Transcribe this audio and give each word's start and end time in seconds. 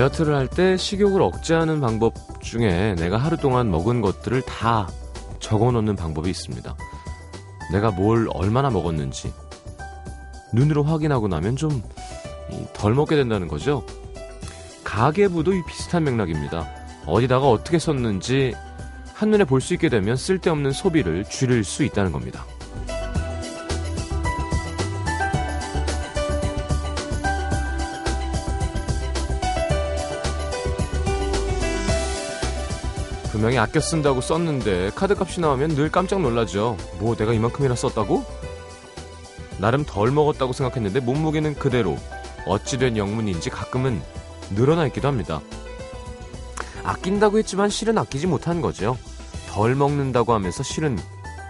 다이어트를 0.00 0.34
할 0.34 0.48
때 0.48 0.76
식욕을 0.76 1.20
억제하는 1.20 1.80
방법 1.80 2.14
중에 2.42 2.94
내가 2.96 3.18
하루 3.18 3.36
동안 3.36 3.70
먹은 3.70 4.00
것들을 4.00 4.40
다 4.42 4.88
적어 5.40 5.70
놓는 5.72 5.94
방법이 5.96 6.30
있습니다. 6.30 6.74
내가 7.72 7.90
뭘 7.90 8.26
얼마나 8.32 8.70
먹었는지 8.70 9.32
눈으로 10.54 10.84
확인하고 10.84 11.28
나면 11.28 11.56
좀 11.56 11.82
덜 12.72 12.94
먹게 12.94 13.14
된다는 13.14 13.46
거죠. 13.46 13.84
가계부도 14.84 15.52
비슷한 15.66 16.04
맥락입니다. 16.04 16.68
어디다가 17.06 17.48
어떻게 17.48 17.78
썼는지 17.78 18.54
한눈에 19.14 19.44
볼 19.44 19.60
수 19.60 19.74
있게 19.74 19.88
되면 19.88 20.16
쓸데없는 20.16 20.72
소비를 20.72 21.24
줄일 21.24 21.62
수 21.62 21.84
있다는 21.84 22.10
겁니다. 22.10 22.44
분명히 33.50 33.58
아껴 33.58 33.80
쓴다고 33.80 34.20
썼는데 34.20 34.92
카드값이 34.94 35.40
나오면 35.40 35.70
늘 35.70 35.90
깜짝 35.90 36.20
놀라죠. 36.20 36.76
뭐 37.00 37.16
내가 37.16 37.32
이만큼이나 37.32 37.74
썼다고? 37.74 38.24
나름 39.58 39.84
덜 39.84 40.12
먹었다고 40.12 40.52
생각했는데 40.52 41.00
몸무게는 41.00 41.56
그대로 41.56 41.98
어찌된 42.46 42.96
영문인지 42.96 43.50
가끔은 43.50 44.00
늘어나 44.54 44.86
있기도 44.86 45.08
합니다. 45.08 45.40
아낀다고 46.84 47.38
했지만 47.38 47.70
실은 47.70 47.98
아끼지 47.98 48.28
못한 48.28 48.60
거죠. 48.60 48.96
덜 49.48 49.74
먹는다고 49.74 50.32
하면서 50.32 50.62
실은 50.62 50.96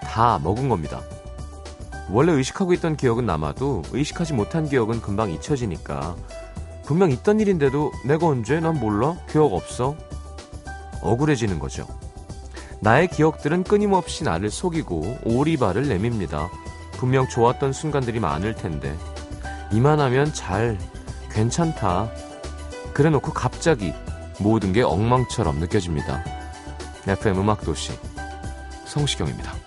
다 0.03 0.41
먹은 0.43 0.71
겁니다. 0.71 1.03
원래 2.09 2.33
의식하고 2.33 2.73
있던 2.73 2.97
기억은 2.97 3.27
남아도 3.27 3.83
의식하지 3.93 4.33
못한 4.33 4.67
기억은 4.67 5.03
금방 5.03 5.31
잊혀지니까 5.31 6.17
분명 6.87 7.11
있던 7.11 7.41
일인데도 7.41 7.93
내가 8.07 8.27
언제 8.27 8.59
난 8.59 8.81
몰라 8.81 9.19
기억 9.31 9.53
없어 9.53 9.99
억울해지는 11.03 11.59
거죠. 11.59 11.87
나의 12.81 13.09
기억들은 13.09 13.65
끊임없이 13.65 14.25
나를 14.25 14.51
속이고 14.51 15.19
오리발을 15.25 15.89
내밉니다. 15.89 16.49
분명 16.93 17.29
좋았던 17.29 17.73
순간들이 17.73 18.21
많을 18.21 18.55
텐데 18.55 18.97
이만하면 19.73 20.33
잘 20.33 20.79
괜찮다. 21.31 22.11
그래놓고 22.93 23.33
갑자기 23.33 23.93
모든 24.39 24.73
게 24.73 24.83
엉망처럼 24.83 25.59
느껴집니다. 25.59 26.25
FM 27.07 27.39
음악도시 27.39 27.93
성시경입니다. 28.87 29.60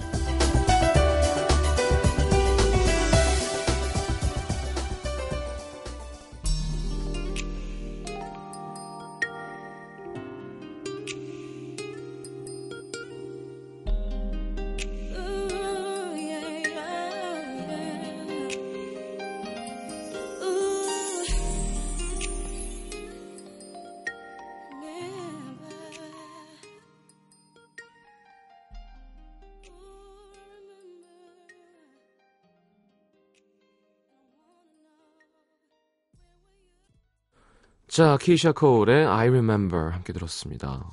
자, 37.93 38.17
키샤 38.17 38.53
코울의 38.53 39.05
I 39.05 39.27
Remember 39.27 39.91
함께 39.91 40.13
들었습니다. 40.13 40.89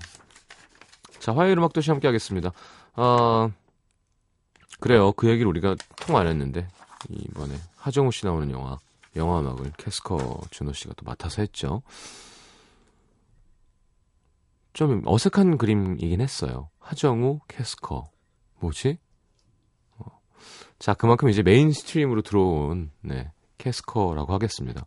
자, 1.19 1.35
화요일 1.35 1.57
음악 1.57 1.73
도시 1.73 1.91
함께 1.91 2.07
하겠습니다. 2.07 2.53
어, 2.93 3.51
그래요. 4.81 5.11
그 5.13 5.31
얘기를 5.31 5.49
우리가 5.49 5.77
통 5.97 6.17
안 6.17 6.27
했는데, 6.27 6.69
이번에 7.09 7.55
하정우 7.77 8.13
씨 8.13 8.27
나오는 8.27 8.51
영화, 8.51 8.77
영화 9.17 9.41
음악을 9.41 9.73
캐스커 9.79 10.43
준호 10.51 10.75
씨가 10.75 10.93
또 10.99 11.07
맡아서 11.07 11.41
했죠. 11.41 11.81
좀 14.75 15.01
어색한 15.07 15.57
그림이긴 15.57 16.21
했어요. 16.21 16.69
하정우, 16.81 17.41
캐스커. 17.49 18.11
뭐지? 18.59 18.99
어. 19.97 20.21
자, 20.79 20.93
그만큼 20.93 21.31
이제 21.31 21.43
mainstream으로 21.43 22.21
들어온, 22.21 22.91
네, 23.01 23.33
캐스커라고 23.57 24.35
하겠습니다. 24.35 24.85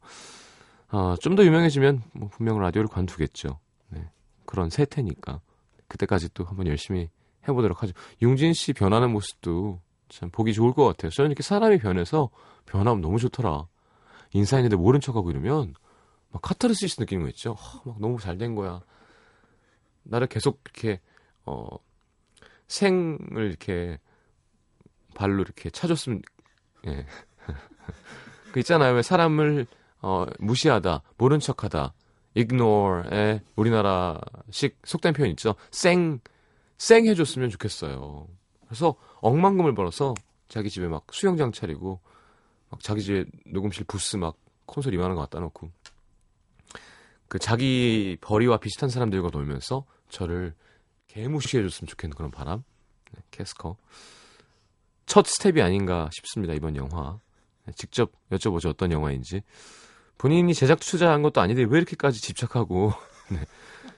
어, 0.93 1.15
좀 1.17 1.35
더 1.35 1.43
유명해지면 1.43 2.03
뭐 2.13 2.29
분명 2.29 2.59
라디오를 2.59 2.87
관두겠죠. 2.87 3.59
네. 3.89 4.07
그런 4.45 4.69
세태니까. 4.69 5.41
그때까지 5.87 6.29
또 6.35 6.43
한번 6.45 6.67
열심히 6.67 7.09
해보도록 7.47 7.81
하죠. 7.83 7.93
융진 8.21 8.53
씨 8.53 8.73
변하는 8.73 9.11
모습도 9.11 9.81
참 10.09 10.29
보기 10.29 10.53
좋을 10.53 10.73
것 10.73 10.85
같아요. 10.85 11.09
저는 11.09 11.31
이렇게 11.31 11.41
사람이 11.41 11.79
변해서 11.79 12.29
변하면 12.67 13.01
너무 13.01 13.17
좋더라. 13.17 13.67
인사했는데 14.33 14.75
모른 14.75 14.99
척하고 14.99 15.31
이러면 15.31 15.73
막 16.29 16.41
카타르시스 16.43 16.99
느끼는 17.01 17.23
거 17.23 17.29
있죠. 17.29 17.51
어, 17.53 17.81
막 17.85 17.99
너무 17.99 18.19
잘 18.19 18.37
된 18.37 18.53
거야. 18.55 18.81
나를 20.03 20.27
계속 20.27 20.61
이렇게 20.65 20.99
어 21.45 21.65
생을 22.67 23.47
이렇게 23.49 23.99
발로 25.15 25.41
이렇게 25.41 25.69
차줬으면 25.71 26.21
예. 26.87 27.05
그 28.53 28.59
있잖아요. 28.59 28.93
왜 28.93 29.01
사람을 29.01 29.65
어, 30.03 30.25
무시하다, 30.39 31.01
모른 31.17 31.39
척하다, 31.39 31.93
ignore의 32.35 33.41
우리나라식 33.55 34.77
속된 34.83 35.13
표현 35.13 35.29
있죠. 35.31 35.55
쌩, 35.71 36.19
쌩 36.77 37.07
해줬으면 37.07 37.49
좋겠어요. 37.49 38.27
그래서 38.67 38.95
억만금을 39.21 39.73
벌어서 39.73 40.13
자기 40.49 40.69
집에 40.69 40.87
막 40.89 41.05
수영장 41.11 41.53
차리고, 41.53 42.01
막 42.69 42.81
자기 42.81 43.01
집에 43.01 43.25
녹음실 43.45 43.85
부스 43.85 44.17
막 44.17 44.35
콘솔 44.65 44.93
이만한 44.93 45.15
거 45.15 45.21
갖다 45.21 45.39
놓고, 45.39 45.71
그 47.29 47.39
자기 47.39 48.17
벌이와 48.19 48.57
비슷한 48.57 48.89
사람들과 48.89 49.29
놀면서 49.31 49.85
저를 50.09 50.53
개무시해줬으면 51.07 51.87
좋겠는 51.87 52.15
그런 52.15 52.29
바람. 52.29 52.63
네, 53.13 53.21
캐스커. 53.31 53.77
첫 55.05 55.25
스텝이 55.25 55.61
아닌가 55.61 56.09
싶습니다, 56.11 56.53
이번 56.53 56.75
영화. 56.75 57.19
네, 57.65 57.73
직접 57.73 58.11
여쭤보죠, 58.31 58.69
어떤 58.69 58.91
영화인지. 58.91 59.43
본인이 60.23 60.53
제작 60.53 60.79
투자한 60.79 61.21
것도 61.21 61.41
아닌데 61.41 61.65
왜 61.69 61.77
이렇게까지 61.79 62.21
집착하고 62.21 62.93
네, 63.29 63.39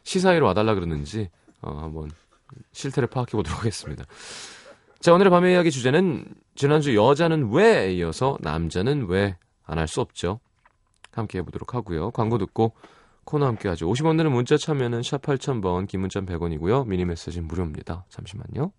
시사회로 0.04 0.48
와달라 0.48 0.74
그러는지 0.74 1.30
어, 1.62 1.78
한번 1.82 2.10
실태를 2.72 3.08
파악해 3.08 3.34
보도록 3.34 3.60
하겠습니다. 3.60 4.06
자 5.00 5.14
오늘의 5.14 5.30
밤의 5.30 5.54
이야기 5.54 5.70
주제는 5.70 6.26
지난주 6.56 6.96
여자는 6.96 7.52
왜 7.54 7.94
이어서 7.94 8.38
남자는 8.42 9.06
왜 9.08 9.36
안 9.68 9.78
할 9.78 9.88
수 9.88 10.02
없죠. 10.02 10.40
함께 11.12 11.38
해보도록 11.40 11.76
하고요. 11.76 12.10
광고 12.12 12.40
듣고 12.40 12.74
코너 13.24 13.46
함께 13.46 13.70
하죠. 13.70 13.88
50원 13.88 14.18
드는 14.18 14.32
문자 14.32 14.58
참여는 14.58 15.04
샵 15.04 15.22
8000번, 15.22 15.88
긴 15.88 16.02
문자 16.02 16.22
100원이고요. 16.22 16.88
미니 16.88 17.06
메시지는 17.06 17.48
무료입니다. 17.48 18.06
잠시만요. 18.10 18.72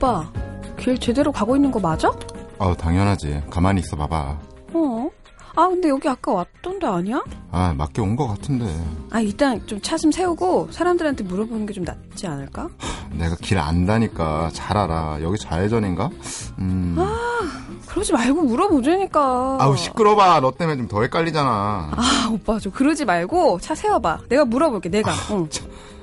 오빠, 0.00 0.32
길 0.78 0.98
제대로 0.98 1.30
가고 1.30 1.56
있는 1.56 1.70
거 1.70 1.78
맞아? 1.78 2.10
아, 2.58 2.74
당연하지. 2.74 3.42
가만히 3.50 3.80
있어 3.80 3.96
봐봐. 3.98 4.38
어? 4.72 5.10
아, 5.54 5.68
근데 5.68 5.90
여기 5.90 6.08
아까 6.08 6.32
왔던 6.32 6.78
데 6.78 6.86
아니야? 6.86 7.22
아, 7.50 7.74
맞게 7.76 8.00
온 8.00 8.16
거 8.16 8.26
같은데. 8.26 8.64
아, 9.10 9.20
일단 9.20 9.60
좀 9.66 9.78
차 9.82 9.98
좀 9.98 10.10
세우고 10.10 10.68
사람들한테 10.70 11.24
물어보는 11.24 11.66
게 11.66 11.74
좀 11.74 11.84
낫지 11.84 12.26
않을까? 12.26 12.68
내가 13.12 13.36
길 13.42 13.58
안다니까 13.58 14.48
잘 14.54 14.78
알아. 14.78 15.18
여기 15.20 15.36
좌회전인가? 15.38 16.08
음. 16.60 16.96
아, 16.98 17.50
그러지 17.86 18.14
말고 18.14 18.40
물어보자니까. 18.40 19.58
아우, 19.60 19.76
시끄러봐. 19.76 20.40
너 20.40 20.50
때문에 20.52 20.78
좀 20.78 20.88
더 20.88 21.02
헷갈리잖아. 21.02 21.90
아, 21.94 22.30
오빠 22.32 22.58
좀 22.58 22.72
그러지 22.72 23.04
말고 23.04 23.60
차 23.60 23.74
세워봐. 23.74 24.20
내가 24.30 24.46
물어볼게, 24.46 24.88
내가. 24.88 25.12
아, 25.12 25.14
응. 25.32 25.46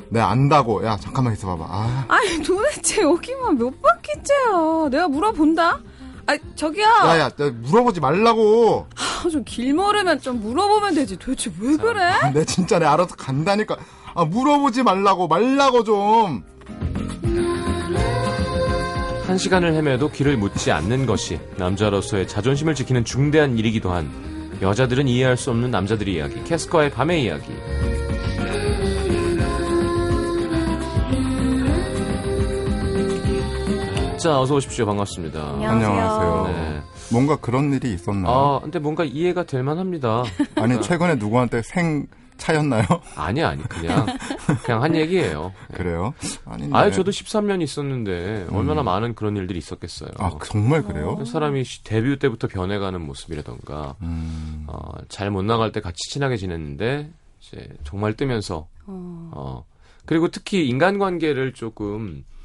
내 0.10 0.20
안다고. 0.20 0.86
야, 0.86 0.98
잠깐만 0.98 1.34
있어봐봐. 1.34 1.66
아. 1.68 2.06
아니, 2.08 2.42
도대체 2.44 3.02
여기만 3.02 3.58
몇 3.58 3.74
바퀴째야. 3.82 4.90
내가 4.92 5.08
물어본다? 5.08 5.80
아, 6.30 6.38
저기요. 6.56 6.84
야, 6.86 7.20
야, 7.20 7.30
물어보지 7.62 8.00
말라고. 8.02 8.88
아, 8.96 9.30
좀 9.30 9.44
길 9.46 9.74
모르면 9.74 10.20
좀 10.22 10.42
물어보면 10.42 10.94
되지. 10.96 11.18
도대체 11.18 11.52
왜 11.60 11.76
그래? 11.78 12.02
아, 12.04 12.30
내 12.32 12.46
진짜 12.46 12.80
내 12.80 12.86
알아서 12.86 13.16
간다니까. 13.16 13.78
아, 14.14 14.26
물어보지 14.26 14.84
말라고, 14.84 15.28
말라고 15.28 15.84
좀. 15.84 16.44
한 19.26 19.38
시간을 19.38 19.74
헤매도 19.74 20.10
길을 20.10 20.38
묻지 20.38 20.72
않는 20.72 21.06
것이 21.06 21.40
남자로서의 21.58 22.28
자존심을 22.30 22.76
지키는 22.76 23.04
중대한 23.04 23.58
일이기도 23.58 23.92
한 23.92 24.10
여자들은 24.62 25.08
이해할 25.08 25.36
수 25.36 25.50
없는 25.52 25.70
남자들의 25.70 26.14
이야기. 26.14 26.42
캐스커의 26.46 26.92
밤의 26.92 27.24
이야기. 27.24 27.52
자, 34.20 34.40
어서 34.42 34.56
오십시오. 34.56 34.86
반갑습니다. 34.86 35.40
안녕하세요. 35.54 35.90
안녕하세요. 35.90 36.48
네. 36.48 36.82
뭔가 37.12 37.36
그런 37.36 37.72
일이 37.74 37.94
있었나요? 37.94 38.34
아, 38.34 38.60
근데 38.62 38.80
뭔가 38.80 39.04
이해가 39.04 39.44
될 39.44 39.62
만합니다. 39.64 40.24
아니 40.56 40.82
최근에 40.82 41.16
누구한테 41.16 41.62
생 41.62 42.08
차였나요? 42.38 42.84
아니, 43.16 43.44
아니, 43.44 43.64
그냥, 43.64 44.06
그냥 44.64 44.82
한 44.84 44.96
얘기예요. 44.96 45.54
그래요? 45.74 46.14
아니 46.46 46.68
아예 46.72 46.92
저도 46.92 47.12
13년 47.12 47.62
있었는데, 47.62 48.48
얼마나 48.52 48.82
많은 48.84 49.14
그런 49.16 49.36
일들이 49.38 49.58
있었겠어요. 49.60 50.10
아 50.18 50.32
정말 50.46 50.84
그래요? 50.84 51.16
그 51.16 51.26
사람이 51.26 51.64
시- 51.64 51.84
데뷔 51.84 52.18
때부터 52.20 52.48
변해가는 52.48 53.00
모습이라던가, 53.02 53.96
음, 54.02 54.66
어, 54.68 54.92
잘 55.10 55.30
못 55.32 55.44
나갈 55.44 55.72
때 55.72 55.80
같이 55.80 55.98
친하게 56.12 56.38
지냈는데, 56.38 57.10
이제 57.42 57.68
정말 57.84 58.14
뜨면서, 58.16 58.68
어. 58.86 59.32
어, 59.34 59.66
그리고 60.06 60.28
특히 60.28 60.68
인간관계를 60.68 61.54
조금, 61.54 62.24
아, 62.36 62.37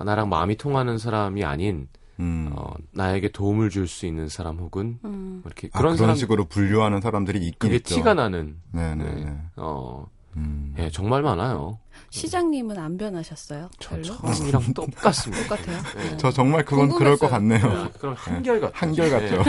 나랑 0.00 0.28
마음이 0.28 0.56
통하는 0.56 0.98
사람이 0.98 1.44
아닌, 1.44 1.88
음. 2.20 2.50
어, 2.54 2.74
나에게 2.92 3.30
도움을 3.32 3.70
줄 3.70 3.86
수 3.88 4.06
있는 4.06 4.28
사람 4.28 4.58
혹은, 4.58 4.98
음. 5.04 5.40
뭐 5.42 5.46
이렇게 5.46 5.68
아, 5.72 5.78
그런 5.78 5.94
그런 5.94 5.96
사람, 5.96 6.16
식으로 6.16 6.44
분류하는 6.46 7.00
사람들이 7.00 7.38
있긴 7.40 7.58
그게 7.58 7.76
있죠. 7.76 7.94
티가 7.96 8.14
나는, 8.14 8.56
네네네. 8.72 9.24
네. 9.24 9.36
어, 9.56 10.06
음. 10.36 10.74
예, 10.78 10.88
정말 10.90 11.22
많아요. 11.22 11.78
시장님은 12.10 12.78
안 12.78 12.96
변하셨어요? 12.96 13.68
저 13.80 13.90
별로? 13.90 14.04
처음이랑 14.04 14.62
똑같습니다. 14.74 15.56
똑같아요. 15.56 15.78
네. 15.96 16.16
저 16.16 16.30
정말 16.30 16.64
그건 16.64 16.90
그럴 16.90 17.16
것 17.16 17.28
궁금했어요. 17.28 17.60
같네요. 17.60 17.82
아, 17.84 17.90
그럼 17.98 18.14
한결 18.16 18.60
같죠. 18.60 18.72
한결 18.74 19.10
같죠. 19.10 19.42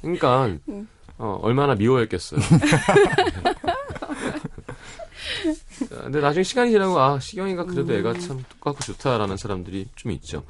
그러니까 0.00 0.48
어, 1.18 1.38
얼마나 1.42 1.74
미워했겠어요. 1.74 2.40
자, 5.78 6.02
근데 6.02 6.20
나중에 6.20 6.42
시간이 6.42 6.70
지나고 6.70 6.98
아 6.98 7.18
시경이가 7.20 7.64
그래도 7.64 7.94
애가 7.94 8.14
참 8.14 8.42
똑같고 8.48 8.80
좋다라는 8.80 9.36
사람들이 9.36 9.88
좀 9.94 10.12
있죠. 10.12 10.44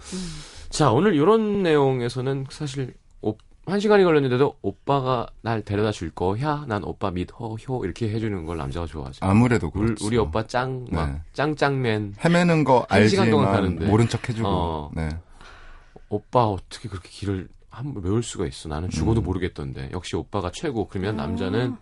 자 0.70 0.90
오늘 0.90 1.14
이런 1.14 1.62
내용에서는 1.62 2.46
사실 2.50 2.94
오- 3.22 3.36
한 3.66 3.80
시간이 3.80 4.02
걸렸는데도 4.04 4.56
오빠가 4.62 5.26
날 5.42 5.62
데려다 5.62 5.92
줄 5.92 6.10
거야. 6.10 6.64
난 6.68 6.82
오빠 6.84 7.10
믿어효 7.10 7.84
이렇게 7.84 8.08
해주는 8.10 8.46
걸 8.46 8.56
남자가 8.56 8.86
좋아하죠. 8.86 9.18
아무래도 9.24 9.70
우리, 9.74 9.86
그렇죠. 9.86 10.06
우리 10.06 10.16
오빠 10.16 10.46
짱막 10.46 11.10
네. 11.12 11.20
짱짱맨 11.34 12.14
헤매는 12.24 12.64
거한 12.64 13.08
시간 13.08 13.30
동안 13.30 13.48
알지만 13.48 13.62
가는데. 13.76 13.86
모른 13.86 14.08
척 14.08 14.26
해주고. 14.28 14.48
어. 14.48 14.90
네. 14.94 15.08
오빠 16.08 16.46
어떻게 16.46 16.88
그렇게 16.88 17.08
길을 17.10 17.48
한번 17.70 18.02
외울 18.02 18.22
수가 18.22 18.46
있어. 18.46 18.68
나는 18.68 18.88
죽어도 18.88 19.20
모르겠던데. 19.20 19.90
역시 19.92 20.16
오빠가 20.16 20.50
최고. 20.52 20.88
그러면 20.88 21.16
남자는 21.16 21.76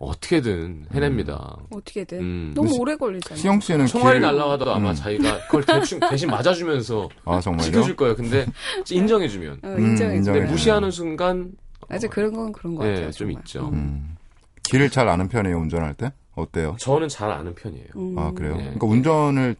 어떻게든 0.00 0.86
해냅니다. 0.92 1.56
어떻게든. 1.70 2.20
음. 2.20 2.52
너무 2.54 2.68
시- 2.72 2.78
오래 2.80 2.96
걸리잖아요. 2.96 3.38
시영 3.40 3.60
씨는 3.60 3.86
총알이 3.86 4.14
길- 4.18 4.22
날라와도 4.22 4.72
아마 4.74 4.90
음. 4.90 4.94
자기가 4.94 5.46
그걸 5.46 5.62
대충 5.64 6.00
대신 6.10 6.30
맞아주면서 6.30 7.08
아 7.26 7.38
정말요? 7.40 7.64
지켜줄 7.66 7.96
거예요. 7.96 8.16
근데 8.16 8.46
인정해주면 8.90 9.60
어, 9.62 9.68
음, 9.68 9.86
인정해. 9.90 10.16
요 10.16 10.22
네. 10.22 10.40
무시하는 10.50 10.90
순간 10.90 11.52
맞아 11.88 12.08
그런 12.08 12.32
건 12.32 12.50
그런 12.52 12.74
것 12.74 12.84
네, 12.84 12.94
같아요. 12.94 13.10
좀 13.12 13.28
정말. 13.28 13.42
있죠. 13.42 13.68
음. 13.72 14.16
길을 14.64 14.88
잘 14.90 15.06
아는 15.08 15.28
편이에요 15.28 15.56
운전할 15.58 15.94
때? 15.94 16.12
어때요? 16.34 16.76
저는 16.80 17.08
잘 17.08 17.30
아는 17.30 17.54
편이에요. 17.54 17.86
음. 17.96 18.18
아 18.18 18.30
그래요? 18.32 18.52
네. 18.56 18.62
그러니까 18.62 18.86
운전을 18.86 19.54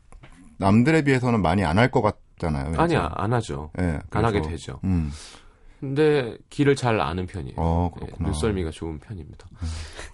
남들에 0.56 1.02
비해서는 1.02 1.42
많이 1.42 1.64
안 1.64 1.76
할 1.76 1.90
것 1.90 2.00
같잖아요. 2.00 2.66
왠지. 2.66 2.78
아니 2.80 2.96
아- 2.96 3.10
안 3.14 3.32
하죠. 3.34 3.70
예, 3.78 3.98
안 4.10 4.24
하게 4.24 4.40
되죠. 4.40 4.80
음. 5.82 5.94
근데 5.94 6.36
길을 6.50 6.76
잘 6.76 7.00
아는 7.00 7.26
편이에요. 7.26 7.54
어 7.56 7.90
네, 7.94 8.00
그렇구나. 8.06 8.28
음. 8.28 8.32
눈썰미가 8.32 8.70
좋은 8.70 8.98
편입니다. 8.98 9.46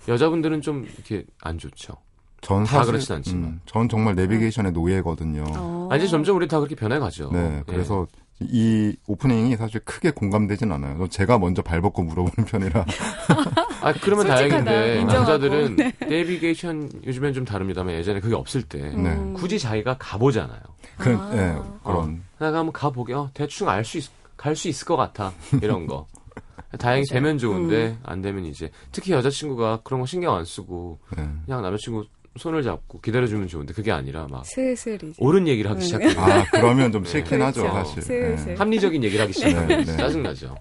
여자분들은 0.09 0.61
좀 0.63 0.85
이렇게 0.85 1.25
안 1.43 1.59
좋죠. 1.59 1.95
전 2.43 2.65
다 2.65 2.79
사실 2.79 2.93
그렇진 2.93 3.17
않지만. 3.17 3.43
음, 3.45 3.61
전 3.67 3.89
정말 3.89 4.15
내비게이션의 4.15 4.73
노예거든요. 4.73 5.45
어. 5.57 5.89
아, 5.91 5.97
이제 5.97 6.07
점점 6.07 6.37
우리 6.37 6.47
다 6.47 6.59
그렇게 6.59 6.75
변해가죠. 6.77 7.31
네, 7.33 7.57
예. 7.59 7.63
그래서 7.67 8.07
이 8.39 8.95
오프닝이 9.07 9.57
사실 9.57 9.81
크게 9.81 10.11
공감되진 10.11 10.71
않아요. 10.71 10.99
전 10.99 11.09
제가 11.11 11.39
먼저 11.39 11.63
발벗고 11.63 12.03
물어보는 12.03 12.47
편이라. 12.49 12.85
아, 13.81 13.93
그러면. 14.03 14.27
다행인데, 14.27 15.01
인정하고. 15.01 15.13
남자들은 15.39 15.77
내비게이션 16.01 16.91
요즘엔 17.07 17.33
좀 17.33 17.45
다릅니다만 17.45 17.95
예전에 17.95 18.21
그게 18.21 18.35
없을 18.35 18.63
때, 18.63 18.79
네. 18.79 19.11
음. 19.15 19.33
굳이 19.35 19.59
자기가 19.59 19.97
가보잖아요. 19.99 20.61
그, 20.99 21.17
아. 21.19 21.31
예, 21.35 21.57
그런. 21.83 22.23
내가 22.39 22.59
한번 22.59 22.73
가보게, 22.73 23.15
어, 23.15 23.31
대충 23.33 23.69
알 23.69 23.85
수 23.85 23.99
있, 23.99 24.05
갈 24.37 24.55
수 24.56 24.69
있을 24.69 24.87
것 24.87 24.97
같아. 24.97 25.33
이런 25.62 25.87
거. 25.87 26.06
다행히. 26.79 27.05
되면 27.06 27.38
좋은데, 27.38 27.97
안 28.03 28.21
되면 28.23 28.44
이제, 28.44 28.71
특히 28.93 29.12
여자친구가 29.12 29.81
그런 29.85 30.00
거 30.00 30.06
신경 30.06 30.35
안 30.35 30.44
쓰고, 30.44 30.99
예. 31.19 31.23
그냥 31.47 31.62
남자친구 31.62 32.05
손을 32.38 32.62
잡고 32.62 33.00
기다려주면 33.00 33.49
좋은데, 33.49 33.73
그게 33.73 33.91
아니라 33.93 34.27
막, 34.29 34.44
슬슬 34.44 34.97
이제. 35.03 35.15
옳은 35.19 35.49
얘기를 35.49 35.71
하기 35.71 35.81
음. 35.81 35.83
시작해요. 35.83 36.21
아, 36.21 36.44
그러면 36.50 36.93
좀 36.93 37.05
싫긴 37.05 37.38
그렇죠. 37.38 37.67
하죠, 37.67 37.73
사실. 37.73 38.03
슬슬. 38.03 38.53
예. 38.53 38.55
합리적인 38.56 39.03
얘기를 39.05 39.23
하기 39.25 39.33
시작하면 39.33 39.69
네, 39.69 39.77
네. 39.85 39.97
짜증나죠. 39.97 40.55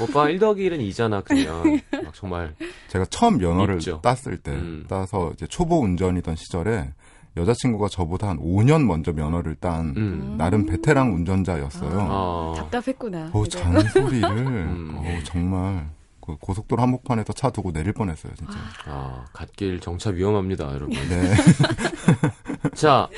오빠 0.00 0.28
1 0.28 0.38
더하기 0.38 0.68
1은 0.70 0.78
2잖아, 0.90 1.24
그러면. 1.24 1.80
막 2.04 2.14
정말, 2.14 2.54
제가 2.88 3.06
처음 3.06 3.38
면허를 3.38 3.78
있죠. 3.78 4.00
땄을 4.02 4.36
때, 4.36 4.52
음. 4.52 4.84
따서 4.88 5.32
이제 5.34 5.46
초보 5.48 5.80
운전이던 5.80 6.36
시절에 6.36 6.92
여자친구가 7.36 7.88
저보다 7.88 8.28
한 8.28 8.38
5년 8.38 8.84
먼저 8.84 9.12
면허를 9.12 9.56
딴 9.56 9.94
음. 9.96 10.34
나름 10.38 10.66
베테랑 10.66 11.14
운전자였어요. 11.14 12.06
어, 12.10 12.54
답답했구나. 12.56 13.30
어. 13.32 13.44
잔소리를, 13.44 14.24
음. 14.46 14.94
어, 14.98 15.18
정말, 15.24 15.88
그 16.20 16.36
고속도로 16.36 16.82
한복판에서 16.82 17.32
차 17.32 17.50
두고 17.50 17.72
내릴 17.72 17.92
뻔했어요, 17.92 18.32
진짜. 18.34 18.58
아, 18.86 19.24
갓길 19.32 19.80
정차 19.80 20.10
위험합니다, 20.10 20.66
여러분. 20.72 20.90
네. 20.90 21.34
자, 22.74 23.08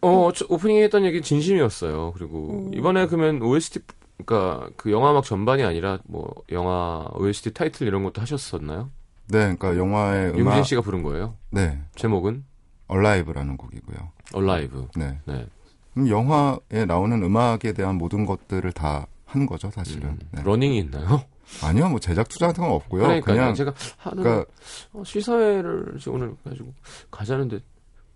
어, 0.00 0.30
저 0.34 0.46
오프닝에 0.48 0.82
했던 0.84 1.04
얘기 1.04 1.22
진심이었어요. 1.22 2.12
그리고 2.12 2.68
음. 2.68 2.74
이번에 2.74 3.06
그러면 3.06 3.42
OST, 3.42 3.80
그러니까 4.24 4.70
그 4.76 4.90
영화 4.90 5.10
음악 5.10 5.24
전반이 5.24 5.62
아니라 5.62 5.98
뭐 6.06 6.34
영화 6.50 7.06
OST 7.14 7.52
타이틀 7.52 7.86
이런 7.86 8.02
것도 8.02 8.20
하셨었나요? 8.20 8.90
네, 9.28 9.54
그러니까 9.56 9.76
영화의 9.76 10.28
융진 10.30 10.40
음악, 10.40 10.62
씨가 10.64 10.80
부른 10.80 11.02
거예요. 11.02 11.36
네, 11.50 11.78
제목은 11.94 12.44
Alive라는 12.90 13.56
곡이고요. 13.56 14.10
Alive. 14.34 14.86
네. 14.96 15.18
네. 15.24 15.46
그럼 15.94 16.08
영화에 16.08 16.84
나오는 16.86 17.22
음악에 17.22 17.72
대한 17.72 17.96
모든 17.96 18.26
것들을 18.26 18.70
다 18.72 19.06
한 19.30 19.46
거죠, 19.46 19.70
사실은. 19.70 20.08
음, 20.10 20.18
네. 20.32 20.42
러닝이 20.42 20.78
있나요? 20.78 21.22
아니요, 21.62 21.88
뭐 21.88 22.00
제작 22.00 22.28
투자 22.28 22.48
같은 22.48 22.62
건 22.64 22.72
없고요. 22.72 23.02
그러니까 23.02 23.26
그냥 23.32 23.54
제가 23.54 23.72
하는 23.96 24.22
그러니까 24.22 24.50
어, 24.92 25.02
시사회를 25.04 25.98
오늘 26.08 26.34
가지고 26.44 26.72
가자는데 27.10 27.60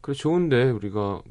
그래 0.01 0.15
좋은데 0.15 0.71
우리가 0.71 1.23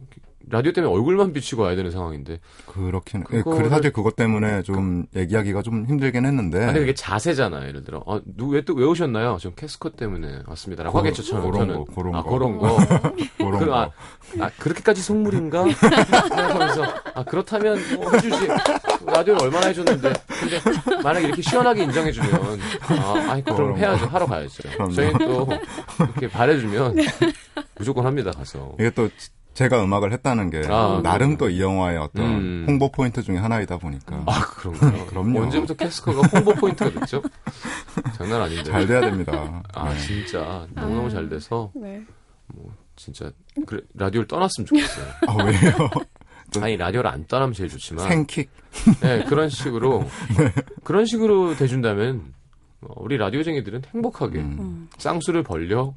라디오 0.49 0.71
때문에 0.73 0.93
얼굴만 0.93 1.31
비치고 1.33 1.61
와야 1.63 1.75
되는 1.75 1.89
상황인데 1.89 2.39
그렇긴. 2.65 3.23
예, 3.31 3.41
그거를- 3.41 3.57
그래 3.57 3.69
사실 3.69 3.91
그것 3.93 4.15
때문에 4.15 4.61
좀 4.63 5.05
얘기하기가 5.15 5.61
좀 5.61 5.85
힘들긴 5.85 6.25
했는데. 6.25 6.63
아니 6.65 6.79
그게 6.79 6.93
자세잖아요. 6.93 7.67
예를 7.67 7.83
들어 7.83 8.03
어, 8.05 8.19
누왜또 8.25 8.73
왜 8.73 8.85
오셨나요? 8.85 9.37
전 9.39 9.55
캐스커 9.55 9.91
때문에 9.91 10.41
왔습니다라고 10.47 10.97
하겠죠. 10.99 11.23
저는 11.23 11.49
그런 11.51 11.67
거, 11.67 11.85
그런 11.85 12.15
아 12.15 12.23
거. 12.23 12.29
그런 12.29 12.57
거. 12.57 12.77
그런 13.37 13.59
그, 13.59 13.65
거. 13.67 13.75
아, 13.81 13.89
아, 14.39 14.49
그렇게까지 14.59 15.01
속물인가? 15.01 15.63
생각하면서, 15.73 16.83
아, 17.13 17.23
그렇다면, 17.23 17.77
뭐, 17.95 18.11
해주지. 18.11 18.47
라디오를 19.05 19.43
얼마나 19.43 19.67
해줬는데. 19.67 20.13
근데, 20.27 21.01
만약에 21.03 21.27
이렇게 21.27 21.41
시원하게 21.41 21.83
인정해주면, 21.83 22.59
아, 22.89 23.31
아니, 23.31 23.43
그럼 23.43 23.77
해야죠. 23.77 24.05
하러 24.07 24.25
가야죠. 24.25 24.63
저희는 24.93 25.17
또, 25.19 25.47
이렇게 25.99 26.27
바래주면, 26.29 26.95
무조건 27.77 28.05
합니다, 28.05 28.31
가서. 28.31 28.73
이게 28.79 28.89
또 28.91 29.07
제가 29.53 29.83
음악을 29.83 30.11
했다는 30.13 30.49
게 30.49 30.63
아, 30.69 30.99
나름 31.03 31.37
또 31.37 31.49
이 31.49 31.61
영화의 31.61 31.97
어떤 31.99 32.25
음. 32.25 32.65
홍보 32.67 32.91
포인트 32.91 33.21
중에 33.21 33.37
하나이다 33.37 33.77
보니까 33.77 34.23
아, 34.25 34.41
그런가요? 34.55 35.05
그럼요. 35.07 35.41
언제부터 35.43 35.73
캐스커가 35.75 36.27
홍보 36.27 36.53
포인트가 36.55 36.89
됐죠? 36.99 37.21
장난 38.17 38.41
아닌데. 38.41 38.63
잘 38.63 38.87
돼야 38.87 39.01
됩니다. 39.01 39.61
아, 39.73 39.93
네. 39.93 39.99
진짜. 39.99 40.67
너무너무 40.73 41.09
잘 41.09 41.29
돼서, 41.29 41.71
네. 41.75 42.01
진짜, 42.95 43.31
그래, 43.65 43.81
라디오를 43.95 44.27
떠났으면 44.27 44.65
좋겠어요. 44.67 45.05
아 45.27 45.43
왜요? 45.43 45.89
아니, 46.61 46.77
라디오를 46.77 47.09
안 47.09 47.25
떠나면 47.25 47.53
제일 47.53 47.69
좋지만. 47.69 48.07
생킥. 48.07 48.49
네, 49.01 49.23
그런 49.25 49.49
식으로 49.49 50.07
그런 50.83 51.05
식으로 51.05 51.55
돼준다면 51.55 52.33
어, 52.81 52.93
우리 52.97 53.17
라디오쟁이들은 53.17 53.83
행복하게 53.93 54.39
음, 54.39 54.57
음. 54.59 54.89
쌍수를 54.97 55.43
벌려 55.43 55.93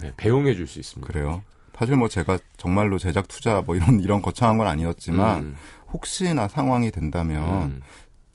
네, 0.00 0.12
배웅해 0.16 0.54
줄 0.54 0.66
수 0.66 0.78
있습니다. 0.80 1.10
그래요. 1.10 1.42
사실 1.76 1.96
뭐 1.96 2.08
제가 2.08 2.38
정말로 2.56 2.98
제작 2.98 3.28
투자 3.28 3.60
뭐 3.60 3.76
이런 3.76 4.00
이런 4.00 4.22
거창한 4.22 4.58
건 4.58 4.66
아니었지만 4.66 5.42
음, 5.42 5.56
혹시나 5.92 6.48
상황이 6.48 6.90
된다면 6.90 7.62
음, 7.62 7.82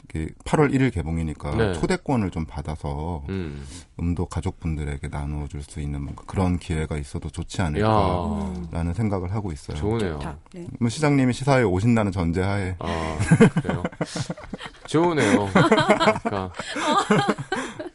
이게 0.10 0.27
8월 0.43 0.74
1일 0.74 0.91
개봉이니까 0.93 1.55
네. 1.55 1.74
초대권을 1.74 2.31
좀 2.31 2.46
받아서 2.46 3.24
음. 3.29 3.63
음도 4.00 4.25
가족분들에게 4.25 5.08
나눠줄 5.08 5.62
수 5.62 5.79
있는 5.79 6.01
뭔가 6.01 6.24
그런 6.25 6.58
기회가 6.58 6.98
있어도 6.98 7.29
좋지 7.29 7.62
야, 7.62 7.65
않을까라는 7.65 8.93
생각을 8.96 9.34
하고 9.34 9.51
있어요. 9.51 9.77
좋으네요. 9.77 10.13
좋다. 10.13 10.38
네. 10.53 10.67
뭐 10.79 10.89
시장님이 10.89 11.34
시사회에 11.34 11.63
오신다는 11.63 12.12
전제하에 12.12 12.75
아, 12.79 13.17
그래요. 13.62 13.84
좋으네요. 14.89 15.48
그러니까 15.53 16.51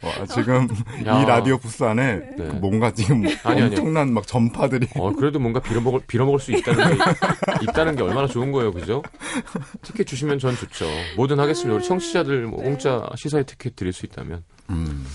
어, 0.02 0.10
아, 0.20 0.26
지금 0.26 0.68
야. 1.06 1.20
이 1.22 1.24
라디오 1.26 1.58
부스 1.58 1.82
안에 1.82 2.16
네. 2.16 2.36
그 2.36 2.42
뭔가 2.60 2.92
지금 2.92 3.24
아니, 3.42 3.62
아니요. 3.62 3.66
엄청난 3.66 4.12
막 4.12 4.26
전파들이 4.26 4.88
어, 4.96 5.12
그래도 5.12 5.38
뭔가 5.38 5.60
빌어먹을, 5.60 6.00
빌어먹을 6.06 6.38
수 6.40 6.52
있다는 6.52 6.96
게, 6.96 7.04
있다는 7.62 7.96
게 7.96 8.02
얼마나 8.02 8.26
좋은 8.28 8.52
거예요, 8.52 8.72
그죠? 8.72 9.02
티켓 9.82 10.06
주시면 10.06 10.38
전 10.38 10.54
좋죠. 10.54 10.86
뭐든 11.16 11.38
하겠습니다. 11.40 11.74
우리 11.76 11.84
청취자들 11.84 12.42
뭐 12.46 12.62
공짜 12.62 13.06
시사회 13.16 13.42
티켓 13.44 13.76
드릴 13.76 13.92
수 13.92 14.06
있다면. 14.06 14.44
음, 14.70 15.06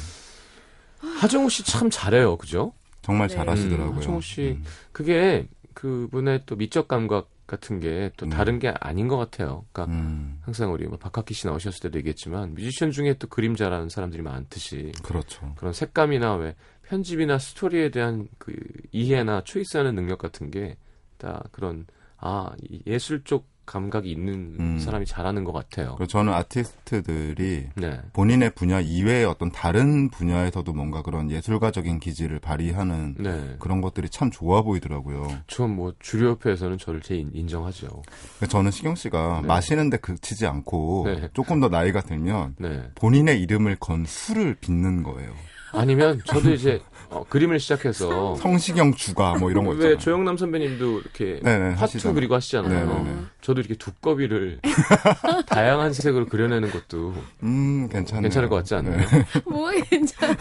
하정우 1.22 1.50
씨 1.50 1.64
참 1.64 1.90
잘해요, 1.90 2.38
그죠? 2.38 2.74
정말 3.02 3.28
네. 3.30 3.36
잘하시더라고요. 3.36 3.92
음, 3.94 3.98
하정우 3.98 4.22
씨. 4.22 4.58
음. 4.60 4.64
그게 4.92 5.48
그분의 5.74 6.42
또 6.46 6.56
미적 6.56 6.88
감각 6.88 7.30
같은 7.50 7.80
게또 7.82 8.28
음. 8.28 8.30
다른 8.30 8.60
게 8.60 8.74
아닌 8.80 9.08
것 9.08 9.18
같아요. 9.18 9.66
그러니까 9.72 9.94
음, 9.94 10.40
항상 10.42 10.72
우리 10.72 10.88
뭐 10.88 10.98
박학기 10.98 11.34
씨 11.34 11.48
나오셨을 11.48 11.82
때도 11.82 11.98
얘기했지만 12.00 12.54
뮤지션 12.54 12.92
중에 12.92 13.16
또 13.16 13.28
그림 13.28 13.56
잘하는 13.56 13.90
사람들이 13.90 14.22
많듯이 14.24 14.94
그렇죠. 15.04 15.54
그런 15.58 15.74
색감이나 15.74 16.36
왜 16.36 16.56
편집이나 16.84 17.38
스토리에 17.38 17.90
대한 17.90 18.28
그 18.38 18.54
이해나 18.92 19.42
초이스하는 19.44 19.96
능력 19.96 20.20
같은 20.20 20.50
게 20.50 20.78
다 21.20 21.44
그런 21.52 21.86
아이 22.18 22.82
예술 22.88 23.24
쪽 23.24 23.48
감각이 23.70 24.10
있는 24.12 24.56
음. 24.60 24.80
사람이 24.80 25.06
잘하는 25.06 25.44
것 25.44 25.52
같아요. 25.54 25.96
저는 26.08 26.34
아티스트들이 26.34 27.68
네, 27.76 28.02
본인의 28.14 28.52
분야 28.56 28.80
이외의 28.80 29.26
어떤 29.26 29.52
다른 29.52 30.10
분야에서도 30.10 30.72
뭔가 30.74 31.02
그런 31.04 31.30
예술가적인 31.30 32.00
기질을 32.00 32.40
발휘하는 32.40 33.16
네. 33.20 33.56
그런 33.60 33.82
것들이 33.82 34.10
참 34.10 34.32
좋아 34.32 34.62
보이더라고요. 34.64 35.28
전뭐 35.48 35.94
주류협회에서는 36.00 36.78
저를 36.80 37.02
제일 37.02 37.22
인- 37.22 37.32
인정하죠. 37.34 38.02
저는 38.50 38.72
시경 38.72 38.96
씨가 38.96 39.42
네. 39.42 39.48
마시는데 39.48 39.98
그치지 39.98 40.48
않고 40.48 41.04
네. 41.06 41.30
조금 41.34 41.60
더 41.60 41.70
나이가 41.70 42.02
들면 42.02 42.56
네. 42.58 42.90
본인의 42.96 43.42
이름을 43.42 43.76
건 43.76 44.06
술을 44.06 44.56
빚는 44.56 45.04
거예요. 45.04 45.32
아니면 45.72 46.20
저도 46.26 46.52
이제 46.52 46.82
어, 47.12 47.26
그림을 47.28 47.60
시작해서 47.60 48.36
성시경 48.36 48.94
주가 48.94 49.36
뭐 49.38 49.50
이런 49.50 49.66
거왜 49.66 49.76
있잖아요. 49.78 49.98
조영남 49.98 50.38
선배님도 50.38 51.00
이렇게 51.00 51.40
네네, 51.42 51.70
화투 51.72 51.82
하시잖아요. 51.82 52.14
그리고 52.16 52.36
하시잖아요. 52.36 52.86
네네네. 52.88 53.18
저도 53.42 53.62
이렇게 53.62 53.76
두꺼비를 53.76 54.60
다양한 55.48 55.92
색으로 55.94 56.28
그려내는 56.28 56.70
것도 56.70 57.16
음, 57.44 57.90
괜찮네요. 57.90 58.22
괜찮을 58.24 58.50
것 58.50 58.58
같지 58.58 58.76
않나요? 58.76 58.98
네. 58.98 59.26
뭐 59.46 59.72
괜찮아. 59.90 60.36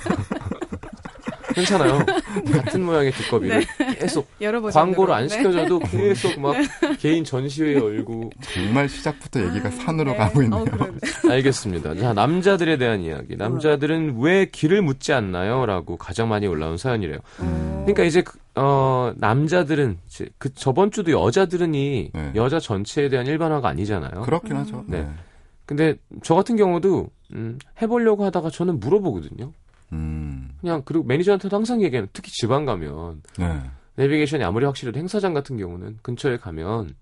괜찮아요. 1.59 2.05
같은 2.53 2.85
모양의 2.85 3.13
두꺼비를 3.13 3.65
계속 3.99 4.29
여러 4.41 4.61
번 4.61 4.71
광고를 4.71 5.15
안 5.15 5.23
네. 5.27 5.29
시켜줘도 5.29 5.79
계속 5.91 6.41
막 6.41 6.55
개인 6.99 7.25
전시회 7.25 7.75
열고 7.75 8.31
정말 8.41 8.89
시작부터 8.89 9.45
얘기가 9.47 9.71
산으로 9.71 10.13
네. 10.13 10.17
가고 10.17 10.43
있네요. 10.43 10.63
어. 10.63 11.31
알겠습니다. 11.31 11.95
자 11.97 12.13
남자들에 12.13 12.77
대한 12.77 13.01
이야기. 13.03 13.37
남자들은 13.37 14.19
왜 14.21 14.47
길을 14.47 14.83
묻지 14.83 15.13
않나요?라고 15.13 15.97
가장 15.97 16.29
많이 16.29 16.47
올라온 16.47 16.77
사연이래요. 16.77 17.19
어. 17.41 17.83
그러니까 17.85 18.05
이제 18.05 18.23
그, 18.23 18.39
어 18.55 19.13
남자들은 19.17 19.99
그 20.39 20.55
저번 20.55 20.91
주도 20.91 21.13
여자들은이 21.13 22.11
네. 22.13 22.33
여자 22.35 22.59
전체에 22.61 23.09
대한 23.09 23.27
일반화가 23.27 23.69
아니잖아요. 23.69 24.23
그렇긴 24.23 24.57
하죠. 24.57 24.85
네. 24.87 25.03
네. 25.03 25.09
근데 25.67 25.95
저 26.23 26.35
같은 26.35 26.57
경우도 26.57 27.09
음, 27.35 27.59
해보려고 27.83 28.25
하다가 28.25 28.49
저는 28.51 28.81
물어보거든요. 28.81 29.53
음, 29.93 30.51
그냥 30.61 30.83
그리고 30.85 31.05
매니저한테도 31.05 31.55
항상 31.57 31.83
얘기하는 31.83 32.09
특히 32.13 32.31
지방 32.33 32.65
가면 32.65 33.23
네. 33.39 33.61
내비게이션이 33.97 34.45
아무리 34.45 34.65
확실해도 34.67 34.99
행사장 34.99 35.35
같은 35.35 35.57
경우는 35.57 35.99
근처에 36.03 36.39
가면 36.39 36.95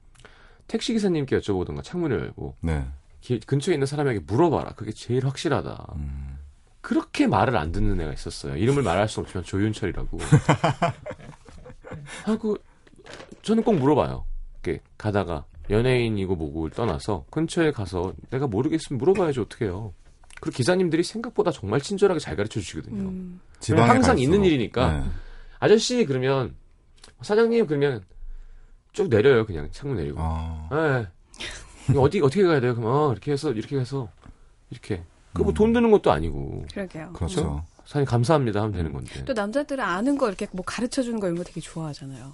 택시 0.67 0.93
기사님께 0.93 1.39
여쭤보던가 1.39 1.83
창문을 1.83 2.21
열고 2.21 2.57
네. 2.61 2.85
기- 3.21 3.41
근처에 3.41 3.75
있는 3.75 3.87
사람에게 3.87 4.21
물어봐라. 4.27 4.71
그게 4.77 4.93
제일 4.93 5.27
확실하다. 5.27 5.87
음, 5.97 6.39
그렇게 6.81 7.27
말을 7.27 7.57
안 7.57 7.73
듣는 7.73 8.01
애가 8.01 8.13
있었어요. 8.13 8.57
이름을 8.57 8.83
말할 8.83 9.09
수 9.09 9.21
없지만 9.21 9.45
조윤철이라고. 9.45 10.19
하고 12.25 12.57
저는 13.43 13.63
꼭 13.63 13.75
물어봐요. 13.75 14.25
이렇게 14.63 14.83
가다가 14.99 15.45
연예인이고 15.71 16.35
뭐고를 16.37 16.75
떠나서 16.75 17.25
근처에 17.31 17.73
가서 17.73 18.13
내가 18.31 18.47
모르겠으면 18.47 18.99
물어봐야지 18.99 19.41
어떡해요. 19.41 19.93
그리고 20.41 20.55
기사님들이 20.57 21.03
생각보다 21.03 21.51
정말 21.51 21.81
친절하게 21.81 22.21
잘 22.21 22.37
가르쳐 22.37 22.61
주시거든요. 22.61 23.09
음. 23.09 23.41
지방에 23.61 23.89
항상 23.89 24.17
갈수록. 24.17 24.23
있는 24.23 24.45
일이니까. 24.45 24.93
네. 24.93 25.05
아저씨 25.59 26.05
그러면 26.05 26.55
사장님 27.23 27.67
그러면 27.67 28.05
쭉 28.93 29.09
내려요 29.09 29.47
그냥 29.47 29.69
창문 29.73 29.97
내리고. 29.99 30.19
아, 30.21 30.69
예. 30.73 31.07
이거 31.91 32.01
어디 32.03 32.21
어떻게 32.21 32.43
가야 32.45 32.61
돼요? 32.61 32.75
그럼 32.75 32.91
어, 32.91 33.13
이렇게 33.13 33.33
해서 33.33 33.51
이렇게 33.53 33.79
해서 33.79 34.09
이렇게. 34.71 35.03
그뭐 35.33 35.49
음. 35.49 35.55
돈 35.55 35.73
드는 35.73 35.91
것도 35.91 36.11
아니고 36.13 36.67
그러게요. 36.73 37.13
그렇죠. 37.13 37.65
사장님 37.85 38.07
감사합니다 38.07 38.61
하면 38.61 38.73
되는 38.73 38.93
건데. 38.93 39.25
또 39.25 39.33
남자들은 39.33 39.83
아는 39.83 40.19
거 40.19 40.29
이렇게 40.29 40.47
뭐 40.53 40.65
가르쳐 40.65 41.03
주는 41.03 41.21
거 41.21 41.27
이런 41.29 41.37
거 41.39 41.45
되게 41.45 41.61
좋아하잖아요. 41.61 42.33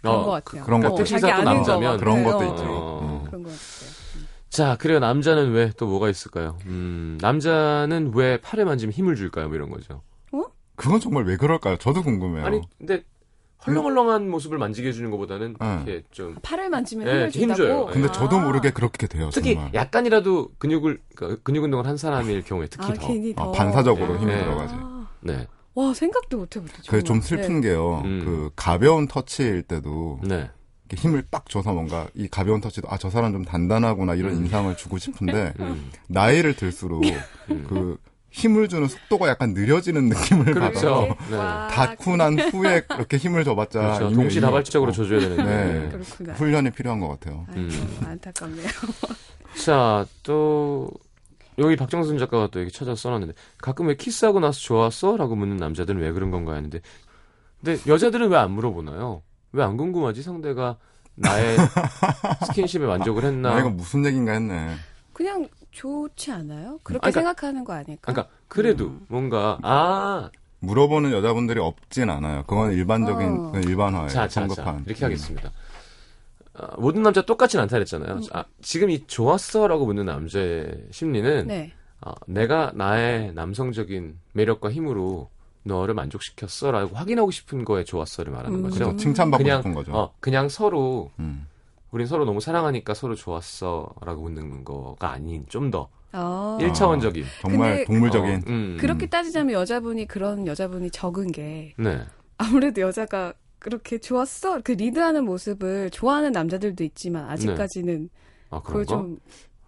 그런 0.00 0.14
어, 0.14 0.24
것 0.24 0.30
같아요. 0.32 0.64
그런 0.64 0.80
것도 0.80 1.04
자기 1.04 1.10
택시기사 1.10 1.26
또 1.28 1.32
아는 1.34 1.44
남자면 1.44 1.92
거 1.92 1.98
그런. 1.98 2.24
것도 2.24 2.38
어, 2.38 2.44
있죠. 2.44 2.62
어. 2.64 3.00
음. 3.22 3.24
그런 3.26 3.42
것 3.42 3.50
같아요. 3.50 4.25
자, 4.48 4.76
그래요. 4.76 4.98
남자는 5.00 5.52
왜 5.52 5.70
또 5.76 5.86
뭐가 5.86 6.08
있을까요? 6.08 6.56
음, 6.66 7.18
남자는 7.20 8.12
왜 8.14 8.38
팔에 8.40 8.64
만지면 8.64 8.92
힘을 8.92 9.14
줄까요? 9.16 9.48
뭐 9.48 9.56
이런 9.56 9.70
거죠. 9.70 10.02
그건 10.76 11.00
정말 11.00 11.24
왜 11.24 11.36
그럴까요? 11.38 11.78
저도 11.78 12.02
궁금해요. 12.02 12.44
아니, 12.44 12.60
근데 12.76 13.02
헐렁헐렁한 13.66 14.28
모습을 14.28 14.58
만지게 14.58 14.88
해주는 14.88 15.10
것보다는 15.10 15.56
네. 15.58 15.74
이렇게 15.86 16.02
좀 16.10 16.36
팔을 16.42 16.68
만지면 16.68 17.06
네, 17.06 17.12
힘을 17.12 17.30
힘 17.30 17.40
준다고. 17.48 17.56
줘요. 17.56 17.86
근데 17.92 18.08
아. 18.08 18.12
저도 18.12 18.38
모르게 18.40 18.70
그렇게 18.72 19.06
돼요. 19.06 19.30
특히 19.32 19.54
정말. 19.54 19.72
약간이라도 19.74 20.50
근육을 20.58 21.00
그러니까 21.14 21.40
근육 21.42 21.64
운동을 21.64 21.86
한 21.86 21.96
사람일 21.96 22.42
경우에 22.42 22.66
특히 22.68 22.84
아, 22.90 22.94
더. 22.94 23.06
괜히 23.08 23.32
아, 23.36 23.44
더 23.44 23.52
반사적으로 23.52 24.14
네. 24.14 24.20
힘이 24.20 24.32
네. 24.32 24.44
들어가지. 24.44 24.74
아, 24.76 25.08
네, 25.22 25.46
와 25.74 25.94
생각도 25.94 26.36
못해봤다. 26.36 26.74
그게 26.86 27.02
좀. 27.02 27.22
슬픈 27.22 27.62
네. 27.62 27.68
게요. 27.68 28.02
음. 28.04 28.22
그 28.24 28.50
가벼운 28.54 29.08
터치일 29.08 29.62
때도 29.62 30.20
네, 30.24 30.50
힘을 30.94 31.24
빡 31.30 31.48
줘서 31.48 31.72
뭔가 31.72 32.06
이 32.14 32.28
가벼운 32.28 32.60
터치도 32.60 32.88
아 32.90 32.96
저 32.98 33.10
사람 33.10 33.32
좀 33.32 33.44
단단하구나 33.44 34.14
이런 34.14 34.32
음. 34.32 34.36
인상을 34.44 34.76
주고 34.76 34.98
싶은데 34.98 35.52
음, 35.60 35.90
나이를 36.08 36.54
들수록 36.54 37.04
음. 37.50 37.64
그 37.68 37.98
힘을 38.30 38.68
주는 38.68 38.86
속도가 38.86 39.28
약간 39.28 39.54
느려지는 39.54 40.08
느낌을 40.10 40.44
그렇죠. 40.46 41.16
받아서 41.30 41.96
네. 42.10 42.16
난 42.16 42.38
후에 42.38 42.82
그렇게 42.82 43.16
힘을 43.16 43.44
줘봤자 43.44 43.80
그렇죠. 43.98 44.14
동시다발적으로 44.14 44.90
어, 44.90 44.92
줘줘야 44.92 45.20
되는데. 45.20 45.44
네. 45.44 45.88
그렇구나. 45.88 46.32
훈련이 46.34 46.70
필요한 46.70 47.00
것 47.00 47.08
같아요. 47.08 47.46
아이고, 47.48 47.60
음. 47.60 48.00
안타깝네요. 48.04 48.66
자, 49.64 50.04
또 50.22 50.90
여기 51.58 51.76
박정순 51.76 52.18
작가가 52.18 52.48
또 52.48 52.60
여기 52.60 52.70
찾아서 52.70 52.96
써놨는데 52.96 53.32
가끔 53.58 53.86
왜 53.86 53.96
키스하고 53.96 54.40
나서 54.40 54.60
좋았어? 54.60 55.16
라고 55.16 55.34
묻는 55.34 55.56
남자들은 55.56 55.98
왜 56.00 56.12
그런 56.12 56.30
건가 56.30 56.52
하는데 56.52 56.78
근데 57.64 57.80
여자들은 57.90 58.28
왜 58.28 58.36
안 58.36 58.50
물어보나요? 58.52 59.22
왜 59.56 59.62
안 59.64 59.76
궁금하지? 59.76 60.22
상대가 60.22 60.76
나의 61.14 61.56
스킨십에 62.46 62.84
만족을 62.86 63.24
했나? 63.24 63.54
아, 63.54 63.60
이건 63.60 63.76
무슨 63.76 64.04
얘기인가 64.04 64.32
했네. 64.32 64.74
그냥 65.14 65.48
좋지 65.70 66.30
않아요? 66.30 66.78
그렇게 66.82 67.06
아니, 67.06 67.12
그러니까- 67.12 67.20
생각하는 67.32 67.64
거 67.64 67.72
아닐까? 67.72 68.12
그러니까 68.12 68.28
그래도 68.48 68.86
음. 68.88 69.06
뭔가 69.08 69.58
아, 69.62 70.30
물어보는 70.60 71.12
여자분들이 71.12 71.58
없진 71.60 72.10
않아요. 72.10 72.44
그건 72.46 72.72
일반적인 72.72 73.28
어. 73.28 73.52
그 73.52 73.60
일반화예요. 73.60 74.08
자, 74.08 74.28
자, 74.28 74.28
자, 74.28 74.40
성급한. 74.46 74.84
이렇게 74.86 75.04
음. 75.04 75.06
하겠습니다. 75.06 75.50
아, 76.54 76.68
모든 76.78 77.02
남자 77.02 77.22
똑같진 77.22 77.60
않다 77.60 77.76
그랬잖아요. 77.76 78.20
아, 78.32 78.44
지금 78.60 78.90
이 78.90 79.06
좋았어라고 79.06 79.86
묻는 79.86 80.04
남자의 80.06 80.84
심리는 80.90 81.46
네. 81.46 81.72
아, 82.02 82.12
내가 82.26 82.72
나의 82.74 83.32
남성적인 83.32 84.18
매력과 84.32 84.70
힘으로 84.70 85.30
너를 85.66 85.94
만족시켰어라고 85.94 86.94
확인하고 86.96 87.30
싶은 87.30 87.64
거에 87.64 87.84
좋았어를 87.84 88.32
말하는 88.32 88.58
음. 88.58 88.62
거죠. 88.62 88.96
칭찬받고 88.96 89.42
그냥 89.42 89.60
싶은 89.60 89.74
거죠. 89.74 89.92
어, 89.92 90.12
그냥 90.20 90.48
서로 90.48 91.10
음. 91.18 91.46
우린 91.90 92.06
서로 92.06 92.24
너무 92.24 92.40
사랑하니까 92.40 92.94
서로 92.94 93.14
좋았어라고 93.14 94.22
묻는 94.22 94.64
거가 94.64 95.10
아닌 95.10 95.44
좀더 95.48 95.88
어. 96.12 96.58
일- 96.60 96.68
1차원적인. 96.72 97.24
정말 97.40 97.70
근데- 97.70 97.84
동물적인. 97.84 98.34
어, 98.34 98.42
음, 98.46 98.76
그렇게 98.80 99.06
따지자면 99.06 99.52
여자분이 99.54 100.06
그런 100.06 100.46
여자분이 100.46 100.90
적은 100.90 101.32
게 101.32 101.74
네. 101.78 102.00
아무래도 102.38 102.80
여자가 102.82 103.32
그렇게 103.58 103.98
좋았어 103.98 104.60
그 104.62 104.72
리드하는 104.72 105.24
모습을 105.24 105.90
좋아하는 105.90 106.30
남자들도 106.32 106.84
있지만 106.84 107.28
아직까지는 107.30 108.08
아 108.50 108.60
그걸? 108.62 108.86
좀 108.86 109.18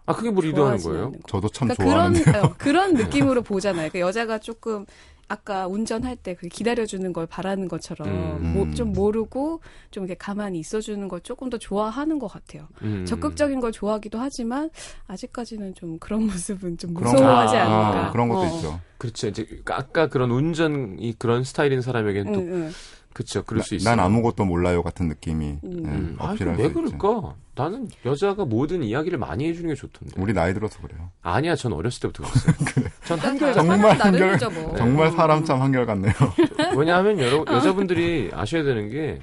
아 0.07 0.15
그게 0.15 0.31
뭐 0.31 0.43
리드하는 0.43 0.79
거예요? 0.79 1.13
저도 1.27 1.51
참 1.51 1.69
그러니까 1.69 1.85
그런 1.85 2.15
좋아하는데. 2.15 2.39
어, 2.47 2.55
그런 2.57 2.95
느낌으로 2.95 3.43
보잖아요. 3.43 3.91
그러니까 3.91 4.01
여자가 4.09 4.39
조금 4.39 4.87
아까 5.29 5.67
운전할 5.67 6.17
때 6.17 6.35
그 6.35 6.49
기다려주는 6.49 7.13
걸 7.13 7.27
바라는 7.27 7.69
것처럼 7.69 8.09
음. 8.09 8.53
뭐, 8.55 8.71
좀 8.75 8.93
모르고 8.93 9.61
좀 9.91 10.05
이렇게 10.05 10.17
가만히 10.17 10.59
있어주는 10.59 11.07
걸 11.09 11.21
조금 11.21 11.51
더 11.51 11.59
좋아하는 11.59 12.19
것 12.19 12.29
같아요. 12.29 12.69
음. 12.83 13.05
적극적인 13.07 13.61
걸 13.61 13.73
좋아하기도 13.73 14.19
하지만 14.19 14.71
아직까지는 15.07 15.75
좀 15.75 15.99
그런 15.99 16.23
모습은 16.27 16.79
좀 16.79 16.95
그런 16.95 17.13
무서워하지 17.13 17.55
거- 17.55 17.59
않을까. 17.61 18.07
아, 18.07 18.11
그런 18.13 18.29
것도 18.29 18.41
어. 18.41 18.47
있죠. 18.57 18.81
그렇죠. 18.99 19.29
이제 19.29 19.47
아까 19.67 20.09
그런 20.09 20.31
운전이 20.31 21.15
그런 21.19 21.45
스타일인 21.45 21.81
사람에게는 21.83 22.33
또 22.33 22.41
응, 22.41 22.53
응. 22.53 22.71
그쵸, 23.19 23.43
그럴 23.43 23.65
수 23.65 23.75
있어요. 23.75 23.97
난 23.97 24.05
아무것도 24.05 24.45
몰라요 24.45 24.81
같은 24.85 25.09
느낌이 25.09 25.59
음. 25.65 25.83
예, 25.85 25.89
음, 25.91 26.17
아, 26.21 26.31
어필할 26.31 26.55
왜수 26.57 26.69
있죠. 26.69 26.97
그럴까? 26.99 27.35
나는 27.57 27.89
여자가 28.05 28.45
모든 28.45 28.85
이야기를 28.85 29.19
많이 29.19 29.49
해주는 29.49 29.69
게 29.69 29.75
좋던데. 29.75 30.15
우리 30.23 30.33
나이 30.33 30.55
들어서 30.55 30.81
그래요. 30.81 31.11
아니야, 31.23 31.57
전 31.57 31.73
어렸을 31.73 32.01
때부터 32.03 32.23
그랬어요. 32.23 32.89
전 33.05 33.19
한결 33.19 33.53
정말 33.55 33.81
사람 33.97 34.15
한결- 34.15 34.53
뭐. 34.53 34.77
정말 34.77 35.07
음. 35.09 35.17
사람 35.17 35.45
참 35.45 35.61
한결 35.61 35.85
같네요. 35.85 36.13
왜냐하면 36.79 37.19
여러, 37.19 37.45
여자분들이 37.53 38.31
아셔야 38.33 38.63
되는 38.63 38.89
게, 38.89 39.19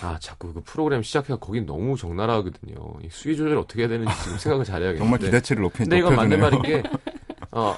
아, 0.00 0.16
자꾸 0.18 0.54
그 0.54 0.62
프로그램 0.64 1.02
시작해서 1.02 1.38
거긴 1.38 1.66
너무 1.66 1.98
적나라하거든요. 1.98 2.74
이 3.02 3.08
수위 3.10 3.36
조절 3.36 3.58
어떻게 3.58 3.82
해야 3.82 3.88
되는지 3.88 4.14
지금 4.22 4.38
생각을 4.38 4.64
잘해야겠는데. 4.64 4.98
정말 4.98 5.18
기대치를 5.20 5.60
높이 5.62 5.78
근데 5.80 5.98
이건 5.98 6.16
맞는. 6.16 6.40
말인 6.40 6.62
게, 6.62 6.82
어, 7.52 7.60
어, 7.60 7.76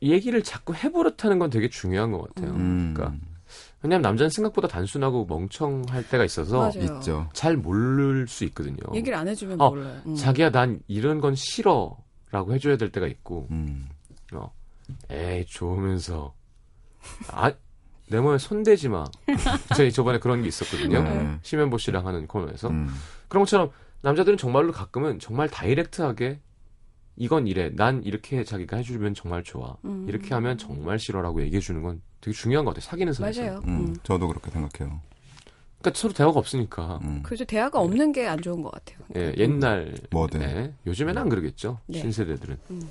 얘기를 0.00 0.42
자꾸 0.42 0.74
해버릇하는 0.74 1.38
건 1.38 1.50
되게 1.50 1.68
중요한 1.68 2.10
것 2.12 2.22
같아요. 2.34 2.52
음, 2.54 2.94
그러니까 2.96 3.18
왜냐하면 3.84 4.00
남자는 4.00 4.30
생각보다 4.30 4.66
단순하고 4.66 5.26
멍청할 5.26 6.08
때가 6.08 6.24
있어서 6.24 6.58
맞아요. 6.58 6.96
있죠. 6.96 7.28
잘 7.34 7.54
모를 7.58 8.26
수 8.26 8.44
있거든요. 8.44 8.78
얘기를 8.94 9.16
안 9.16 9.28
해주면 9.28 9.60
어, 9.60 9.68
몰라요. 9.68 10.00
음. 10.06 10.14
자기야 10.16 10.50
난 10.50 10.80
이런 10.88 11.20
건 11.20 11.34
싫어라고 11.34 12.54
해줘야 12.54 12.78
될 12.78 12.90
때가 12.90 13.06
있고 13.06 13.46
음. 13.50 13.86
어, 14.32 14.50
에이 15.10 15.44
좋으면서 15.44 16.34
아, 17.30 17.52
내 18.08 18.20
몸에 18.20 18.38
손대지 18.38 18.88
마. 18.88 19.04
저희 19.76 19.92
저번에 19.92 20.18
그런 20.18 20.40
게 20.40 20.48
있었거든요. 20.48 21.02
네. 21.02 21.38
심현보 21.42 21.76
씨랑 21.76 22.06
하는 22.06 22.26
코너에서 22.26 22.68
음. 22.68 22.88
그런 23.28 23.42
것처럼 23.42 23.70
남자들은 24.00 24.38
정말로 24.38 24.72
가끔은 24.72 25.18
정말 25.18 25.50
다이렉트하게 25.50 26.40
이건 27.16 27.46
이래. 27.46 27.70
난 27.74 28.02
이렇게 28.04 28.44
자기가 28.44 28.76
해주면 28.78 29.14
정말 29.14 29.42
좋아. 29.42 29.76
음. 29.84 30.06
이렇게 30.08 30.34
하면 30.34 30.58
정말 30.58 30.98
싫어라고 30.98 31.42
얘기해 31.42 31.60
주는 31.60 31.82
건 31.82 32.00
되게 32.20 32.34
중요한 32.36 32.64
것 32.64 32.72
같아요. 32.74 32.88
사귀는 32.90 33.12
사이에서. 33.12 33.42
맞아요. 33.42 33.60
음, 33.66 33.68
음. 33.68 33.96
저도 34.02 34.26
그렇게 34.28 34.50
생각해요. 34.50 35.00
그러니까 35.80 35.98
서로 36.00 36.14
대화가 36.14 36.38
없으니까. 36.40 36.98
음. 37.02 37.20
그래서 37.22 37.44
대화가 37.44 37.78
없는 37.80 38.12
게 38.12 38.26
안 38.26 38.40
좋은 38.40 38.62
것 38.62 38.72
같아요. 38.72 38.98
예, 39.16 39.34
옛날 39.36 39.94
뭐든. 40.10 40.40
네, 40.40 40.72
요즘에는 40.86 41.20
안 41.20 41.28
그러겠죠. 41.28 41.78
네. 41.86 42.00
신세대들은. 42.00 42.58
음. 42.70 42.88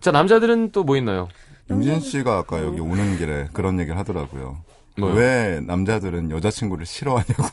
자, 0.00 0.10
남자들은 0.10 0.72
또 0.72 0.82
뭐 0.82 0.96
있나요? 0.96 1.28
임진 1.70 2.00
씨가 2.00 2.38
아까 2.38 2.58
음. 2.58 2.66
여기 2.66 2.80
오는 2.80 3.16
길에 3.18 3.48
그런 3.52 3.78
얘기를 3.78 3.96
하더라고요. 3.98 4.62
뭐요? 4.96 5.14
왜 5.14 5.60
남자들은 5.60 6.30
여자친구를 6.30 6.86
싫어하냐고. 6.86 7.44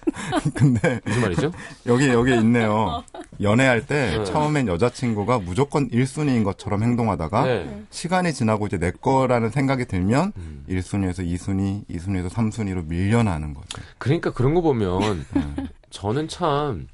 근데 0.54 1.00
무슨 1.04 1.22
말이죠? 1.22 1.52
여기 1.86 2.08
여기 2.08 2.34
있네요. 2.36 3.04
연애할 3.40 3.86
때 3.86 4.18
네. 4.18 4.24
처음엔 4.24 4.68
여자친구가 4.68 5.38
무조건 5.40 5.88
1순위인 5.90 6.44
것처럼 6.44 6.82
행동하다가 6.82 7.44
네. 7.44 7.84
시간이 7.90 8.32
지나고 8.32 8.66
이제 8.66 8.78
내 8.78 8.90
거라는 8.90 9.50
생각이 9.50 9.84
들면 9.84 10.32
음. 10.36 10.64
1순위에서 10.68 11.20
2순위, 11.20 11.86
2순위에서 11.88 12.30
3순위로 12.30 12.86
밀려나는 12.86 13.54
거죠. 13.54 13.82
그러니까 13.98 14.32
그런 14.32 14.54
거 14.54 14.60
보면 14.60 15.26
음. 15.36 15.68
저는 15.90 16.28
참 16.28 16.88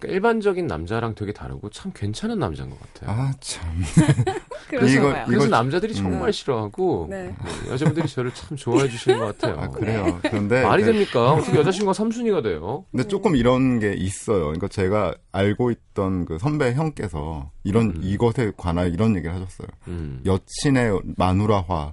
그러니까 0.00 0.08
일반적인 0.14 0.66
남자랑 0.66 1.14
되게 1.14 1.32
다르고 1.32 1.70
참 1.70 1.92
괜찮은 1.94 2.38
남자인 2.38 2.70
것 2.70 2.78
같아요. 2.80 3.10
아, 3.10 3.32
참. 3.40 3.62
그래서 4.68 4.86
이거- 4.86 5.12
봐요. 5.12 5.24
그래서 5.26 5.46
이거- 5.46 5.56
남자들이 5.56 5.92
음. 5.92 5.96
정말 5.96 6.32
싫어하고 6.32 7.06
네. 7.10 7.24
네, 7.26 7.70
여자분들이 7.70 8.08
저를 8.08 8.32
참 8.34 8.56
좋아해 8.56 8.88
주시는 8.88 9.18
것 9.18 9.38
같아요. 9.38 9.60
아, 9.60 9.68
그래요. 9.68 10.18
그런데 10.22 10.62
말이 10.62 10.82
그- 10.84 10.92
됩니까? 10.92 11.32
어떻게 11.32 11.58
여자친구가 11.58 11.92
3순위가 11.92 12.42
돼요? 12.42 12.84
근데 12.90 13.06
조금 13.06 13.36
이런 13.36 13.78
게 13.78 13.92
있어요. 13.94 14.40
그러니까 14.44 14.68
제가 14.68 15.14
알고 15.32 15.70
있던 15.70 16.24
그 16.24 16.38
선배 16.38 16.72
형께서 16.72 17.50
이런 17.64 17.90
음. 17.90 18.00
이것에 18.02 18.52
관하여 18.56 18.86
이런 18.88 19.16
얘기를 19.16 19.34
하셨어요. 19.34 19.68
음. 19.88 20.22
여친의 20.24 21.00
마누라화라는 21.16 21.92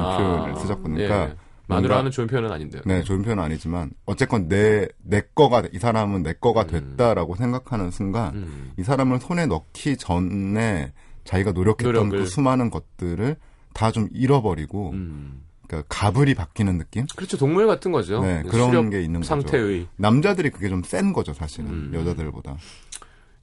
아, 0.00 0.16
표현을 0.18 0.56
쓰셨거든요. 0.56 0.94
그러니까 0.96 1.30
예. 1.30 1.36
마누라는 1.66 2.10
좋은 2.10 2.26
표현은 2.26 2.50
아닌데요. 2.52 2.82
네, 2.84 3.02
좋은 3.02 3.22
표현은 3.22 3.42
아니지만 3.42 3.90
어쨌건 4.06 4.48
내 4.48 4.86
내 5.02 5.22
거가 5.34 5.62
이 5.72 5.78
사람은 5.78 6.22
내 6.22 6.32
거가 6.34 6.66
됐다라고 6.66 7.36
생각하는 7.36 7.90
순간 7.90 8.34
음. 8.34 8.72
이 8.78 8.82
사람을 8.82 9.20
손에 9.20 9.46
넣기 9.46 9.96
전에 9.96 10.92
자기가 11.24 11.52
노력했던 11.52 11.92
노력을. 11.94 12.18
그 12.18 12.26
수많은 12.26 12.70
것들을 12.70 13.36
다 13.72 13.90
좀 13.90 14.08
잃어버리고 14.12 14.90
음. 14.90 15.42
그러니까 15.66 15.86
가불이 15.88 16.34
바뀌는 16.34 16.76
느낌? 16.78 17.06
그렇죠. 17.16 17.36
동물 17.38 17.66
같은 17.66 17.90
거죠. 17.92 18.20
네, 18.22 18.42
그런 18.48 18.90
게 18.90 19.00
있는 19.02 19.20
거죠. 19.20 19.28
상태의 19.28 19.88
남자들이 19.96 20.50
그게 20.50 20.68
좀 20.68 20.82
센 20.84 21.12
거죠, 21.12 21.32
사실은. 21.32 21.70
음. 21.70 21.90
여자들보다. 21.94 22.56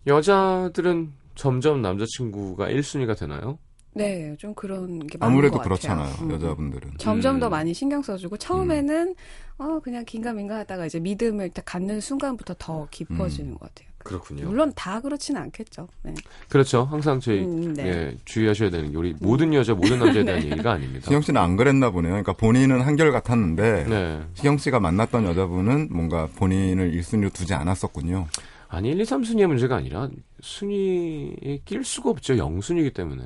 여자들은 0.07 1.13
점점 1.35 1.81
남자친구가 1.81 2.67
1순위가 2.67 3.17
되나요? 3.17 3.57
네, 3.93 4.35
좀 4.37 4.53
그런 4.53 5.05
게 5.07 5.17
많은 5.17 5.33
아무래도 5.33 5.57
것 5.57 5.63
같아요. 5.63 5.97
그렇잖아요, 5.99 6.15
음. 6.21 6.31
여자분들은. 6.31 6.91
점점 6.97 7.35
음. 7.35 7.39
더 7.39 7.49
많이 7.49 7.73
신경 7.73 8.01
써주고 8.01 8.37
처음에는 8.37 9.15
어 9.57 9.79
그냥 9.79 10.05
긴가민가 10.05 10.59
하다가 10.59 10.85
이제 10.85 10.99
믿음을 10.99 11.49
딱 11.49 11.63
갖는 11.65 11.99
순간부터 11.99 12.55
더 12.57 12.87
깊어지는 12.89 13.53
것 13.53 13.61
같아요. 13.61 13.91
그렇군요. 14.03 14.45
물론 14.47 14.71
다 14.75 14.99
그렇지는 14.99 15.41
않겠죠. 15.41 15.87
네. 16.03 16.13
그렇죠. 16.49 16.85
항상 16.85 17.19
저희 17.19 17.41
음, 17.43 17.73
네. 17.73 17.87
예, 17.87 18.17
주의하셔야 18.25 18.69
되는 18.69 18.91
게 18.91 18.97
우리 18.97 19.13
모든 19.19 19.53
여자 19.53 19.73
모든 19.73 19.99
남자에 19.99 20.23
대한 20.23 20.41
얘기가 20.43 20.71
아닙니다. 20.71 21.05
시경 21.05 21.21
씨는 21.21 21.39
안 21.39 21.55
그랬나 21.55 21.91
보네요. 21.91 22.11
그러니까 22.13 22.33
본인은 22.33 22.81
한결 22.81 23.11
같았는데 23.11 23.85
네. 23.85 24.21
시경 24.33 24.57
씨가 24.57 24.79
만났던 24.79 25.25
여자분은 25.25 25.89
뭔가 25.91 26.27
본인을 26.35 26.91
1순위로 26.93 27.31
두지 27.33 27.53
않았었군요. 27.53 28.27
아니 28.69 28.89
1, 28.89 29.01
2, 29.01 29.03
3순위의 29.03 29.47
문제가 29.47 29.75
아니라 29.75 30.09
순위에 30.39 31.59
낄 31.65 31.83
수가 31.83 32.09
없죠. 32.09 32.35
0순위이기 32.35 32.93
때문에. 32.93 33.21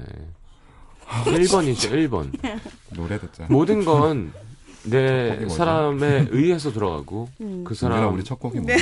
1번이죠. 1.07 1.91
1번. 2.09 2.31
노래 2.95 3.19
듣자. 3.19 3.45
모든 3.49 3.83
건 3.85 4.33
내? 4.83 5.47
사람에 5.49 6.27
의해서 6.29 6.71
들어가고 6.71 7.29
음. 7.41 7.63
그 7.65 7.73
사람 7.73 8.13
우리 8.13 8.23
첫 8.23 8.39
곡이 8.39 8.59
네. 8.61 8.77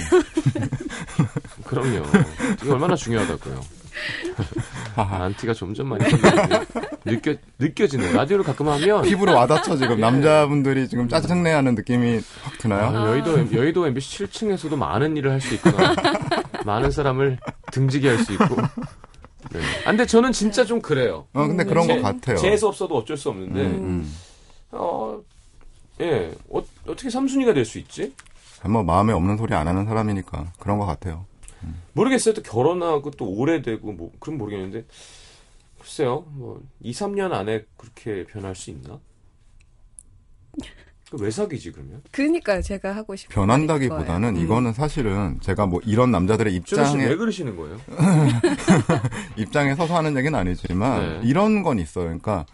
그럼요. 1.64 2.04
이게 2.62 2.72
얼마나 2.72 2.96
중요하다고요. 2.96 3.62
안티가 4.96 5.54
점점 5.54 5.88
많이 5.90 6.04
느껴 7.06 7.36
느껴지네. 7.60 8.12
라디오를 8.14 8.44
가끔 8.44 8.68
하면 8.68 9.04
피부로 9.04 9.34
와닿죠 9.36 9.78
지금 9.78 10.00
남자분들이 10.00 10.90
지금 10.90 11.08
짜증내하는 11.08 11.76
느낌이 11.76 12.20
확 12.44 12.58
드나요? 12.58 12.88
아, 12.88 13.08
여의도 13.10 13.54
여의도 13.54 13.88
MBC 13.88 14.26
7층에서도 14.26 14.76
많은 14.76 15.16
일을 15.18 15.32
할 15.32 15.40
수 15.42 15.54
있구나. 15.54 15.94
많은 16.66 16.92
사람을 16.92 17.38
등지게 17.72 18.10
할 18.10 18.18
수 18.20 18.34
있고. 18.34 18.56
네. 19.54 19.60
아, 19.86 19.90
근데 19.92 20.06
저는 20.06 20.32
진짜 20.32 20.66
좀 20.66 20.82
그래요. 20.82 21.28
어 21.34 21.48
근데 21.48 21.64
그런 21.64 21.86
제- 21.88 21.96
것 21.96 22.02
같아요. 22.02 22.38
재수 22.38 22.68
없어도 22.68 22.98
어쩔 22.98 23.16
수 23.18 23.30
없는데, 23.30 23.62
음, 23.62 23.84
음. 23.84 24.14
어, 24.72 25.22
예, 26.02 26.34
어, 26.50 26.60
어떻게 26.88 27.10
3순위가 27.10 27.54
될 27.54 27.66
수 27.66 27.78
있지? 27.80 28.14
뭐 28.66 28.82
마음에 28.84 29.14
없는 29.14 29.38
소리 29.38 29.54
안 29.54 29.68
하는 29.68 29.86
사람이니까 29.86 30.54
그런 30.60 30.80
것 30.80 30.86
같아요. 30.86 31.26
모르겠어요. 31.94 32.34
또 32.34 32.42
결혼하고 32.42 33.12
또 33.12 33.26
오래되고, 33.30 33.92
뭐, 33.94 34.12
그럼 34.20 34.38
모르겠는데, 34.38 34.86
글쎄요, 35.80 36.26
뭐, 36.32 36.62
2, 36.82 36.92
3년 36.92 37.32
안에 37.34 37.66
그렇게 37.78 38.26
변할 38.26 38.56
수 38.56 38.70
있나? 38.72 39.00
그왜 41.18 41.30
사귀지, 41.30 41.72
그러면? 41.72 42.02
그러니까 42.12 42.60
제가 42.62 42.96
하고 42.96 43.16
싶은 43.16 43.34
변한다기보다는. 43.34 44.38
이거는 44.38 44.74
사실은 44.74 45.40
제가 45.42 45.68
뭐 45.68 45.80
이런 45.86 46.10
남자들의 46.12 46.54
입장에 46.56 47.06
왜 47.06 47.16
그러시는 47.16 47.56
거예요? 47.56 47.80
입장에 49.38 49.76
서서 49.76 49.96
하는 49.96 50.18
얘기는 50.18 50.38
아니지만 50.38 51.22
네. 51.22 51.28
이런 51.28 51.62
건 51.62 51.78
있어요. 51.78 52.06
그러니까 52.06 52.46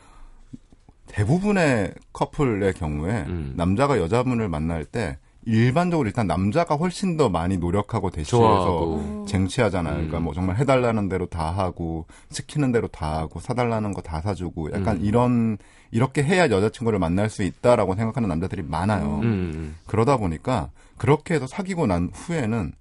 대부분의 1.08 1.94
커플의 2.12 2.74
경우에 2.74 3.24
음. 3.28 3.54
남자가 3.56 3.98
여자분을 3.98 4.50
만날 4.50 4.84
때 4.84 5.18
일반적으로 5.50 6.08
일단 6.08 6.28
남자가 6.28 6.76
훨씬 6.76 7.18
더 7.18 7.28
많이 7.30 7.58
노력하고 7.58 8.12
대시해서. 8.12 9.26
쟁취하잖아요. 9.28 9.94
그러니까 9.96 10.18
음. 10.20 10.24
뭐 10.26 10.34
정말 10.34 10.58
해달라는 10.58 11.10
대로 11.10 11.26
다 11.26 11.50
하고 11.52 12.06
시키는 12.30 12.72
대로 12.72 12.88
다 12.88 13.18
하고 13.20 13.40
사달라는 13.40 13.94
거 13.94 14.02
다 14.02 14.22
사주고 14.22 14.72
약간 14.72 14.98
음. 14.98 15.04
이런 15.06 15.58
이렇게 15.92 16.24
해야 16.24 16.50
여자친구를 16.50 17.00
만날 17.00 17.30
수 17.30 17.44
있다라고 17.44 17.96
생각하는 17.96 18.30
남자들이 18.30 18.62
많아요. 18.64 19.18
음, 19.18 19.24
음. 19.24 19.76
그러다 19.88 20.18
보니까 20.18 20.70
그렇게 20.98 21.34
해서 21.36 21.48
사귀고 21.48 21.88
난 21.88 22.10
후에는 22.14 22.74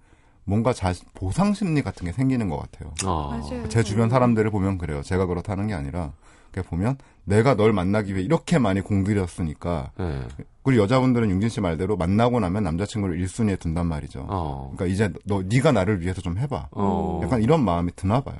뭔가 0.44 0.72
자 0.72 0.92
보상 1.14 1.54
심리 1.54 1.82
같은 1.82 2.06
게 2.06 2.12
생기는 2.12 2.48
것 2.48 2.58
같아요. 2.58 2.92
아. 3.04 3.38
맞아요. 3.50 3.68
제 3.68 3.82
주변 3.82 4.08
사람들을 4.10 4.50
보면 4.50 4.78
그래요. 4.78 5.02
제가 5.02 5.26
그렇다는 5.26 5.66
게 5.68 5.74
아니라 5.74 6.12
그냥 6.52 6.64
보면 6.68 6.96
내가 7.28 7.54
널 7.54 7.72
만나기 7.72 8.14
위해 8.14 8.24
이렇게 8.24 8.58
많이 8.58 8.80
공들였으니까 8.80 9.92
네. 9.98 10.22
그리고 10.62 10.82
여자분들은 10.82 11.30
융진 11.30 11.48
씨 11.48 11.60
말대로 11.62 11.96
만나고 11.96 12.40
나면 12.40 12.62
남자친구를 12.62 13.18
1순위에 13.24 13.58
둔단 13.58 13.86
말이죠. 13.86 14.26
어. 14.28 14.72
그러니까 14.76 14.92
이제 14.94 15.10
너 15.24 15.42
네가 15.42 15.72
나를 15.72 16.00
위해서 16.02 16.20
좀 16.20 16.36
해봐. 16.38 16.68
어. 16.72 17.20
약간 17.22 17.42
이런 17.42 17.64
마음이 17.64 17.92
드나 17.96 18.20
봐요. 18.20 18.36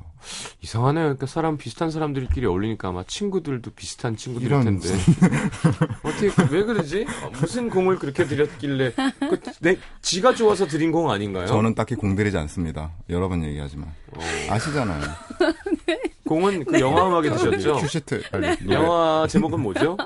이상하네요. 0.60 1.04
그러니까 1.04 1.26
사람 1.26 1.56
비슷한 1.56 1.90
사람들끼리 1.90 2.44
어울리니까 2.44 2.88
아마 2.88 3.02
친구들도 3.04 3.70
비슷한 3.70 4.16
친구들일 4.16 4.50
이런 4.50 4.64
텐데. 4.64 4.88
어떻게 6.02 6.26
왜 6.54 6.64
그러지? 6.64 7.06
어, 7.24 7.30
무슨 7.40 7.70
공을 7.70 7.98
그렇게 7.98 8.26
드렸길래 8.26 8.92
그 8.92 9.38
내 9.60 9.78
지가 10.02 10.34
좋아서 10.34 10.66
드린 10.66 10.92
공 10.92 11.10
아닌가요? 11.10 11.46
저는 11.46 11.74
딱히 11.74 11.94
공들이지 11.94 12.36
않습니다. 12.36 12.92
여러 13.08 13.28
번 13.28 13.42
얘기하지만 13.44 13.88
어, 14.14 14.20
아시잖아요. 14.50 15.02
공은 16.28 16.64
그 16.66 16.78
영화 16.78 17.08
음악에 17.08 17.30
드셨죠? 17.30 17.76
큐시트 17.76 18.22
영화 18.68 19.26
제목은 19.26 19.60
뭐죠? 19.60 19.96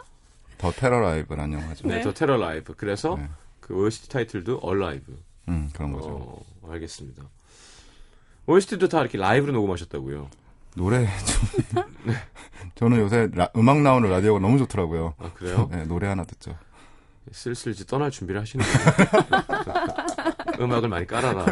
더 0.57 0.71
테러 0.71 1.01
라이브라는 1.01 1.59
영화죠. 1.61 1.89
네, 1.89 1.97
네. 1.97 2.03
더 2.03 2.13
테러 2.15 2.37
라이브. 2.37 2.75
그래서 2.77 3.17
네. 3.17 3.29
그 3.59 3.75
OST 3.75 4.09
타이틀도 4.09 4.61
Alive. 4.62 5.19
음, 5.49 5.69
그런 5.75 5.93
거죠. 5.93 6.09
어, 6.11 6.45
알겠습니다. 6.71 7.25
OST도 8.47 8.89
다 8.89 9.01
이렇게 9.01 9.19
라이브로 9.19 9.53
녹음하셨다고요? 9.53 10.31
노래 10.77 11.09
좀. 11.27 11.83
저는 12.77 12.99
요새 12.99 13.29
라- 13.35 13.51
음악 13.57 13.81
나오는 13.83 14.09
라디오가 14.09 14.39
너무 14.39 14.59
좋더라고요. 14.59 15.15
아, 15.19 15.31
그래요? 15.35 15.69
네, 15.73 15.85
노래 15.85 16.07
하나 16.07 16.23
듣죠. 16.25 16.57
슬슬 17.33 17.73
이제 17.73 17.85
떠날 17.85 18.11
준비를 18.13 18.41
하시는군요. 18.41 18.85
음악을 20.61 20.89
많이 20.89 21.07
깔아라. 21.07 21.47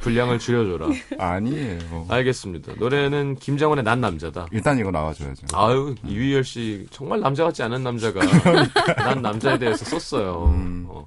분량을 0.00 0.38
줄여줘라. 0.38 0.88
아니에요. 1.18 2.06
알겠습니다. 2.08 2.74
노래는 2.78 3.36
김장원의 3.36 3.84
난 3.84 4.00
남자다. 4.00 4.46
일단 4.52 4.78
이거 4.78 4.90
나와줘야죠. 4.90 5.46
아유, 5.54 5.94
이휘열 6.04 6.44
씨, 6.44 6.86
정말 6.90 7.20
남자 7.20 7.44
같지 7.44 7.62
않은 7.62 7.82
남자가 7.82 8.20
난 8.96 9.22
남자에 9.22 9.58
대해서 9.58 9.84
썼어요. 9.84 10.46
음. 10.46 10.86
어. 10.88 11.06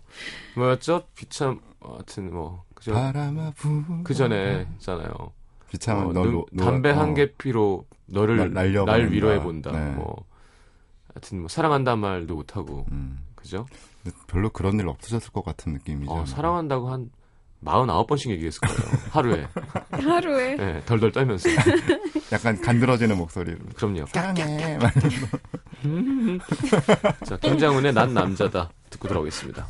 뭐였죠? 0.55 1.03
비참, 1.15 1.59
어, 1.79 1.93
하여튼 1.95 2.33
뭐, 2.33 2.63
그죠? 2.73 2.93
바람아 2.93 3.51
부. 3.55 3.83
그 4.03 4.13
전에 4.13 4.67
있잖아요. 4.73 5.09
비참한 5.69 6.07
어, 6.07 6.13
너, 6.13 6.21
눈- 6.23 6.31
노, 6.33 6.45
노, 6.51 6.63
담배 6.65 6.91
어, 6.91 6.95
한개 6.99 7.31
피로 7.37 7.85
너를 8.05 8.37
날- 8.37 8.53
날, 8.53 8.73
날려버린다. 8.73 9.11
위로해 9.11 9.41
본다. 9.41 9.71
네. 9.71 9.91
뭐, 9.95 10.25
하여튼 11.13 11.39
뭐, 11.39 11.47
사랑한다는 11.47 11.99
말도 11.99 12.35
못하고, 12.35 12.85
음, 12.91 13.19
그죠? 13.35 13.65
별로 14.27 14.49
그런 14.49 14.79
일 14.79 14.87
없으셨을 14.87 15.31
것 15.31 15.43
같은 15.43 15.73
느낌이죠. 15.73 16.11
어, 16.11 16.25
사랑한다고 16.25 16.89
한 16.89 17.09
49번씩 17.65 18.29
얘기했을 18.31 18.61
거예요. 18.61 18.79
하루에. 19.11 19.47
하루에 19.91 20.55
네, 20.55 20.81
덜덜 20.85 21.11
떨면서. 21.11 21.49
약간 22.31 22.61
간드러지는 22.61 23.17
목소리로. 23.17 23.57
그럼요. 23.75 24.05
깡해. 24.13 24.77
막 24.77 24.93
자, 27.25 27.37
김장훈의 27.37 27.93
난 27.93 28.13
남자다. 28.13 28.69
듣고 28.89 29.07
들어오겠습니다. 29.07 29.67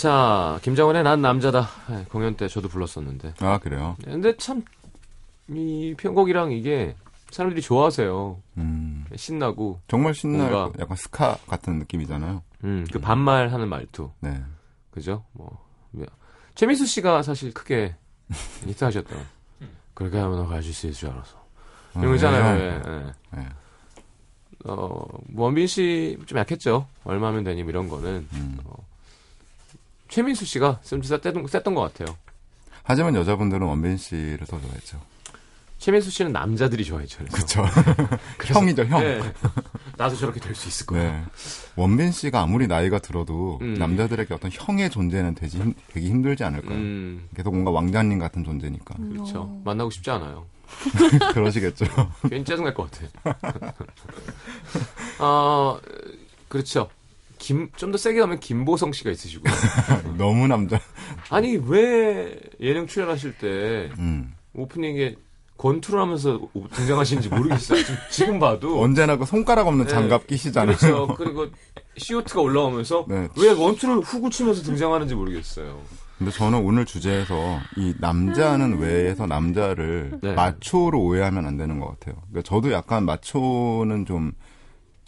자, 0.00 0.58
김장훈의 0.62 1.02
난 1.02 1.20
남자다. 1.20 1.68
네, 1.90 2.06
공연 2.08 2.34
때 2.34 2.48
저도 2.48 2.68
불렀었는데. 2.68 3.34
아 3.40 3.58
그래요. 3.58 3.96
네, 4.04 4.12
근데 4.12 4.34
참, 4.38 4.62
이 5.48 5.94
편곡이랑 5.98 6.52
이게 6.52 6.94
사람들이 7.30 7.60
좋아하세요. 7.60 8.38
음, 8.56 9.04
신나고, 9.14 9.78
정말 9.88 10.14
뭔가- 10.24 10.72
약간 10.78 10.96
스카 10.96 11.36
같은 11.46 11.78
느낌이잖아요. 11.80 12.42
음, 12.64 12.86
그 12.90 12.98
반말 12.98 13.52
하는 13.52 13.68
말투. 13.68 14.10
네. 14.20 14.42
그죠? 14.90 15.22
뭐, 15.32 15.58
뭐, 15.90 16.06
최민수 16.54 16.86
씨가 16.86 17.22
사실 17.22 17.52
크게 17.52 17.94
히트하셨던. 18.66 19.18
그렇게 19.92 20.16
하면 20.18 20.46
가질 20.48 20.72
수 20.72 20.86
있을 20.86 20.98
줄 20.98 21.10
알아서. 21.10 21.36
이런 21.96 22.06
거 22.08 22.14
있잖아요. 22.14 22.54
네. 22.56 22.64
예, 22.86 22.90
예. 22.90 23.12
네. 23.38 23.48
어, 24.64 25.04
뭐 25.28 25.44
원빈 25.46 25.66
씨 25.66 26.16
좀 26.26 26.38
약했죠. 26.38 26.86
얼마면 27.04 27.44
되니 27.44 27.62
뭐 27.64 27.70
이런 27.70 27.88
거는. 27.88 28.26
음. 28.32 28.58
최민수 30.10 30.44
씨가 30.44 30.80
좀 30.84 31.02
셌던, 31.02 31.46
셌던 31.46 31.74
것 31.74 31.80
같아요. 31.82 32.16
하지만 32.82 33.14
여자분들은 33.14 33.62
원빈 33.66 33.96
씨를 33.96 34.46
더 34.46 34.60
좋아했죠. 34.60 35.00
최민수 35.78 36.10
씨는 36.10 36.32
남자들이 36.32 36.84
좋아했죠. 36.84 37.24
그렇죠. 37.32 37.64
형이죠, 38.44 38.84
형. 38.84 39.00
네. 39.00 39.20
나도 39.96 40.14
저렇게 40.16 40.38
될 40.40 40.54
수 40.54 40.68
있을 40.68 40.84
거야. 40.86 41.02
네. 41.12 41.24
원빈 41.76 42.12
씨가 42.12 42.40
아무리 42.42 42.66
나이가 42.66 42.98
들어도 42.98 43.58
음. 43.62 43.74
남자들에게 43.74 44.34
어떤 44.34 44.50
형의 44.52 44.90
존재는 44.90 45.34
되지 45.36 45.58
힘, 45.58 45.74
되게 45.88 46.06
힘들지 46.08 46.44
않을까요? 46.44 46.74
음, 46.76 47.28
계속 47.34 47.52
뭔가 47.52 47.70
왕자님 47.70 48.18
같은 48.18 48.44
존재니까. 48.44 48.94
그렇죠. 48.96 49.42
어. 49.42 49.62
만나고 49.64 49.90
싶지 49.90 50.10
않아요. 50.10 50.44
그러시겠죠. 51.32 51.86
괜히 52.28 52.44
짜증날 52.44 52.74
것 52.74 52.90
같아. 52.90 53.74
어, 55.24 55.78
그렇죠. 56.48 56.90
김, 57.40 57.70
좀 57.74 57.90
더 57.90 57.96
세게 57.98 58.20
가면 58.20 58.38
김보성 58.38 58.92
씨가 58.92 59.10
있으시고. 59.10 59.44
너무 60.18 60.46
남자. 60.46 60.78
아니, 61.30 61.56
왜 61.56 62.38
예능 62.60 62.86
출연하실 62.86 63.38
때 63.38 63.90
음. 63.98 64.34
오프닝에 64.54 65.16
권투를 65.56 66.00
하면서 66.00 66.40
오- 66.54 66.68
등장하시는지 66.68 67.28
모르겠어요. 67.30 67.82
지금, 68.10 68.38
봐도. 68.38 68.80
언제나 68.80 69.16
그 69.16 69.24
손가락 69.24 69.66
없는 69.68 69.86
네. 69.86 69.90
장갑 69.90 70.26
끼시잖아요. 70.26 70.76
그렇죠. 70.76 71.14
그리고 71.18 71.46
시오트가 71.96 72.40
올라오면서 72.42 73.06
네. 73.08 73.28
왜 73.38 73.50
원투를 73.52 73.96
후구 74.00 74.30
치면서 74.30 74.62
등장하는지 74.62 75.14
모르겠어요. 75.14 75.80
근데 76.18 76.30
저는 76.32 76.62
오늘 76.62 76.84
주제에서 76.84 77.58
이 77.76 77.94
남자는 77.98 78.78
외에서 78.78 79.26
남자를 79.26 80.18
네. 80.22 80.34
마초로 80.34 81.00
오해하면 81.02 81.46
안 81.46 81.56
되는 81.56 81.80
것 81.80 81.88
같아요. 81.88 82.16
그러니까 82.30 82.42
저도 82.42 82.70
약간 82.72 83.04
마초는 83.06 84.04
좀 84.06 84.32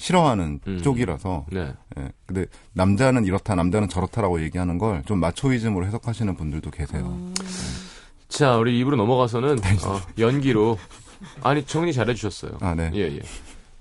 싫어하는 0.03 0.59
음. 0.67 0.83
쪽이라서. 0.83 1.47
네. 1.53 1.73
예. 1.99 2.09
근데 2.27 2.47
남자는 2.73 3.25
이렇다, 3.25 3.55
남자는 3.55 3.89
저렇다라고 3.89 4.43
얘기하는 4.43 4.77
걸 4.79 5.03
좀 5.07 5.21
마초이즘으로 5.21 5.87
해석하시는 5.87 6.35
분들도 6.37 6.71
계세요. 6.73 7.33
자, 8.29 8.57
우리 8.57 8.79
입으로 8.81 8.97
넘어가서는 8.97 9.59
어, 9.59 10.01
연기로 10.19 10.77
아니 11.43 11.65
정리 11.65 11.93
잘 11.93 12.11
해주셨어요. 12.11 12.59
아, 12.61 12.75
네. 12.75 12.91
예, 12.95 13.03
예. 13.03 13.21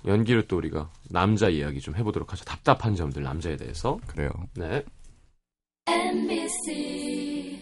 연기로 0.06 0.44
또 0.48 0.58
우리가 0.58 0.90
남자 1.10 1.50
이야기 1.50 1.80
좀 1.82 1.96
해보도록 1.96 2.32
하죠. 2.34 2.46
답답한 2.46 2.96
점들 2.96 3.24
남자에 3.24 3.58
대해서. 3.58 4.00
그래요. 4.08 4.30
네. 4.56 4.84
NBC 5.88 7.62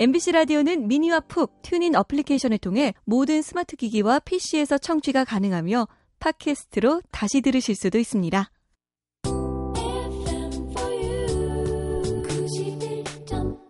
MBC 0.00 0.32
라디오는 0.32 0.88
미니와 0.88 1.20
푹, 1.20 1.60
튠인 1.60 1.94
어플리케이션을 1.94 2.56
통해 2.56 2.94
모든 3.04 3.42
스마트 3.42 3.76
기기와 3.76 4.20
PC에서 4.20 4.78
청취가 4.78 5.26
가능하며 5.26 5.86
팟캐스트로 6.20 7.02
다시 7.10 7.42
들으실 7.42 7.74
수도 7.74 7.98
있습니다. 7.98 8.50
FM 9.26 10.70
for 10.70 10.90
you. 10.90 12.22
91.9. 12.22 13.60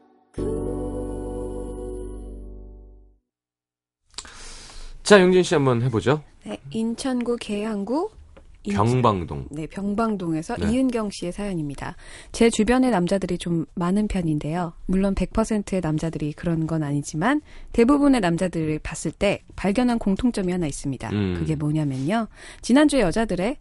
자, 5.02 5.20
융진 5.20 5.42
씨 5.42 5.54
한번 5.54 5.82
해보죠. 5.82 6.22
네, 6.44 6.60
인천시 6.70 7.38
계양구 7.40 8.08
병방동. 8.68 9.46
네, 9.50 9.66
병방동에서 9.66 10.56
네. 10.56 10.70
이은경 10.70 11.10
씨의 11.10 11.32
사연입니다. 11.32 11.96
제 12.32 12.50
주변의 12.50 12.90
남자들이 12.90 13.38
좀 13.38 13.64
많은 13.74 14.08
편인데요. 14.08 14.74
물론 14.86 15.14
100%의 15.14 15.80
남자들이 15.80 16.32
그런 16.32 16.66
건 16.66 16.82
아니지만 16.82 17.40
대부분의 17.72 18.20
남자들을 18.20 18.80
봤을 18.80 19.12
때 19.12 19.42
발견한 19.56 19.98
공통점이 19.98 20.52
하나 20.52 20.66
있습니다. 20.66 21.08
음. 21.10 21.36
그게 21.38 21.56
뭐냐면요. 21.56 22.28
지난주에 22.60 23.00
여자들의 23.00 23.56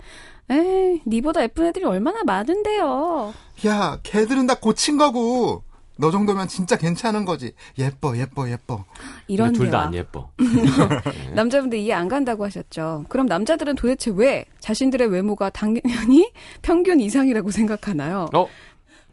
에이, 0.51 1.01
니보다 1.05 1.43
예쁜 1.43 1.67
애들이 1.67 1.85
얼마나 1.85 2.23
많은데요. 2.23 3.33
야, 3.67 3.99
걔들은 4.03 4.47
다 4.47 4.55
고친 4.55 4.97
거고. 4.97 5.63
너 5.99 6.12
정도면 6.12 6.47
진짜 6.47 6.77
괜찮은 6.77 7.25
거지. 7.25 7.51
예뻐, 7.77 8.15
예뻐, 8.15 8.49
예뻐. 8.49 8.85
이런 9.27 9.51
둘 9.51 9.69
다. 9.69 9.81
안 9.81 9.93
예뻐. 9.93 10.29
남자분들 11.35 11.77
이해 11.77 11.93
안 11.93 12.07
간다고 12.07 12.45
하셨죠. 12.45 13.03
그럼 13.09 13.25
남자들은 13.25 13.75
도대체 13.75 14.09
왜 14.15 14.45
자신들의 14.62 15.09
외모가 15.09 15.49
당연히 15.49 16.31
평균 16.63 17.01
이상이라고 17.01 17.51
생각하나요? 17.51 18.29
어? 18.33 18.47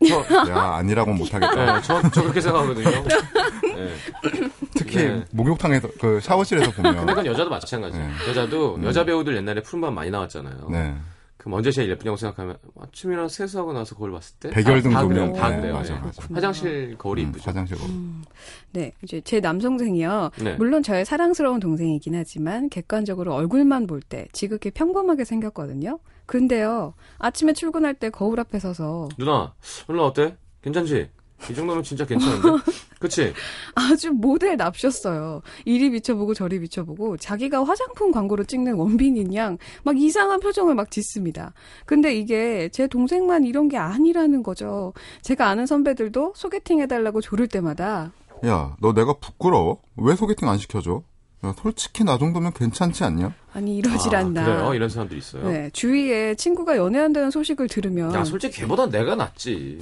저, 0.07 0.20
야 0.51 0.75
아니라고는 0.77 1.18
못하겠다. 1.18 1.75
네, 1.75 1.83
저, 1.83 2.03
저 2.11 2.22
그렇게 2.22 2.40
생각하거든요. 2.40 2.90
네. 3.75 3.94
특히 4.77 4.96
네. 4.99 5.25
목욕탕에서 5.33 5.88
그 5.99 6.20
샤워실에서 6.20 6.70
보면 6.70 7.07
그건 7.07 7.27
여자도 7.27 7.51
마찬가지예요. 7.51 8.07
네. 8.07 8.29
여자도 8.29 8.79
여자 8.85 9.05
배우들 9.05 9.35
옛날에 9.37 9.61
푸른밤 9.62 9.94
많이 9.94 10.11
나왔잖아요. 10.11 10.68
네 10.70 10.94
그 11.37 11.51
언제 11.55 11.70
제일 11.70 11.90
예쁘냐고 11.90 12.16
생각하면 12.16 12.57
아침이랑 12.81 13.29
세수하고 13.29 13.72
나서 13.72 13.94
거울 13.94 14.11
봤을 14.12 14.35
때 14.40 14.51
백열등 14.51 14.90
다, 14.90 14.96
다 14.99 15.03
조명. 15.03 15.33
그래요. 15.33 15.40
다 15.42 15.49
네, 15.51 15.57
그래요. 15.61 15.75
맞아, 15.75 15.94
예. 15.94 15.99
맞아. 15.99 16.22
화장실 16.35 16.96
거울이 16.99 17.25
음, 17.25 17.29
이쁘죠. 17.29 17.51
화장실 17.51 17.77
거울. 17.77 17.90
네, 18.72 18.92
이제 19.03 19.20
제 19.20 19.40
남동생이요. 19.40 20.31
네. 20.42 20.55
물론 20.57 20.83
저의 20.83 21.05
사랑스러운 21.05 21.61
동생이긴 21.61 22.14
하지만 22.14 22.68
객관적으로 22.68 23.35
얼굴만 23.35 23.87
볼 23.87 24.01
때 24.01 24.29
지극히 24.33 24.70
평범하게 24.70 25.25
생겼거든요. 25.25 25.99
근데요, 26.27 26.94
아침에 27.18 27.53
출근할 27.53 27.94
때 27.94 28.11
거울 28.11 28.40
앞에 28.40 28.59
서서 28.59 29.09
누나 29.18 29.55
오늘 29.88 30.01
어때? 30.01 30.37
괜찮지? 30.62 31.11
이 31.51 31.55
정도면 31.55 31.83
진짜 31.83 32.05
괜찮은데? 32.07 32.49
그치? 32.99 33.33
아주 33.75 34.11
모델 34.11 34.57
납셨어요. 34.57 35.42
이리 35.64 35.90
비춰보고 35.90 36.33
저리 36.35 36.59
비춰보고 36.61 37.16
자기가 37.18 37.62
화장품 37.64 38.11
광고를 38.11 38.46
찍는 38.46 38.75
원빈인 38.75 39.35
양 39.35 39.59
막 39.85 39.99
이상한 39.99 40.40
표정을 40.40 40.75
막 40.75 40.90
짓습니다. 40.90 41.53
근데 41.85 42.14
이게 42.14 42.68
제 42.70 42.87
동생만 42.87 43.44
이런 43.44 43.68
게 43.68 43.77
아니라는 43.77 44.42
거죠. 44.42 44.92
제가 45.22 45.49
아는 45.49 45.66
선배들도 45.66 46.33
소개팅 46.35 46.81
해달라고 46.81 47.20
조를 47.20 47.46
때마다 47.49 48.12
야, 48.46 48.77
너 48.81 48.92
내가 48.92 49.14
부끄러워? 49.14 49.81
왜 49.96 50.14
소개팅 50.16 50.49
안 50.49 50.59
시켜줘? 50.59 51.03
야, 51.44 51.55
솔직히 51.61 52.03
나 52.03 52.16
정도면 52.18 52.53
괜찮지 52.55 53.05
않냐? 53.05 53.33
아니 53.53 53.77
이러질 53.77 54.14
아, 54.16 54.20
않나. 54.20 54.44
그래요? 54.44 54.75
이런 54.75 54.88
사람들이 54.88 55.18
있어요. 55.18 55.46
네, 55.49 55.70
주위에 55.72 56.35
친구가 56.35 56.77
연애한다는 56.77 57.31
소식을 57.31 57.68
들으면 57.68 58.12
야, 58.14 58.25
솔직히 58.25 58.61
걔보다 58.62 58.88
내가 58.88 59.14
낫지. 59.14 59.79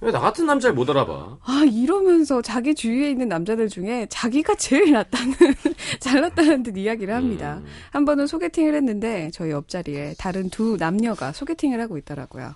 왜 0.00 0.12
나 0.12 0.20
같은 0.20 0.44
남자를 0.44 0.74
못 0.74 0.88
알아봐? 0.90 1.38
아 1.42 1.64
이러면서 1.66 2.42
자기 2.42 2.74
주위에 2.74 3.10
있는 3.10 3.28
남자들 3.28 3.68
중에 3.70 4.06
자기가 4.10 4.54
제일 4.56 4.92
낫다는 4.92 5.32
잘났다는 6.00 6.62
듯 6.62 6.76
이야기를 6.76 7.14
합니다. 7.14 7.60
음. 7.62 7.66
한 7.90 8.04
번은 8.04 8.26
소개팅을 8.26 8.74
했는데 8.74 9.30
저희 9.32 9.50
옆자리에 9.52 10.14
다른 10.18 10.50
두 10.50 10.76
남녀가 10.78 11.32
소개팅을 11.32 11.80
하고 11.80 11.96
있더라고요. 11.96 12.54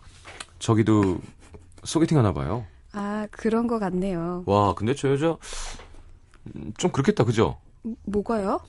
저기도 0.58 1.18
소개팅 1.84 2.18
하나 2.18 2.32
봐요. 2.34 2.66
아 2.92 3.26
그런 3.30 3.66
것 3.66 3.78
같네요. 3.78 4.42
와, 4.46 4.74
근데 4.74 4.94
저 4.94 5.10
여자 5.10 5.36
음, 6.54 6.72
좀 6.76 6.90
그렇겠다, 6.92 7.24
그죠? 7.24 7.56
뭐가요? 8.04 8.60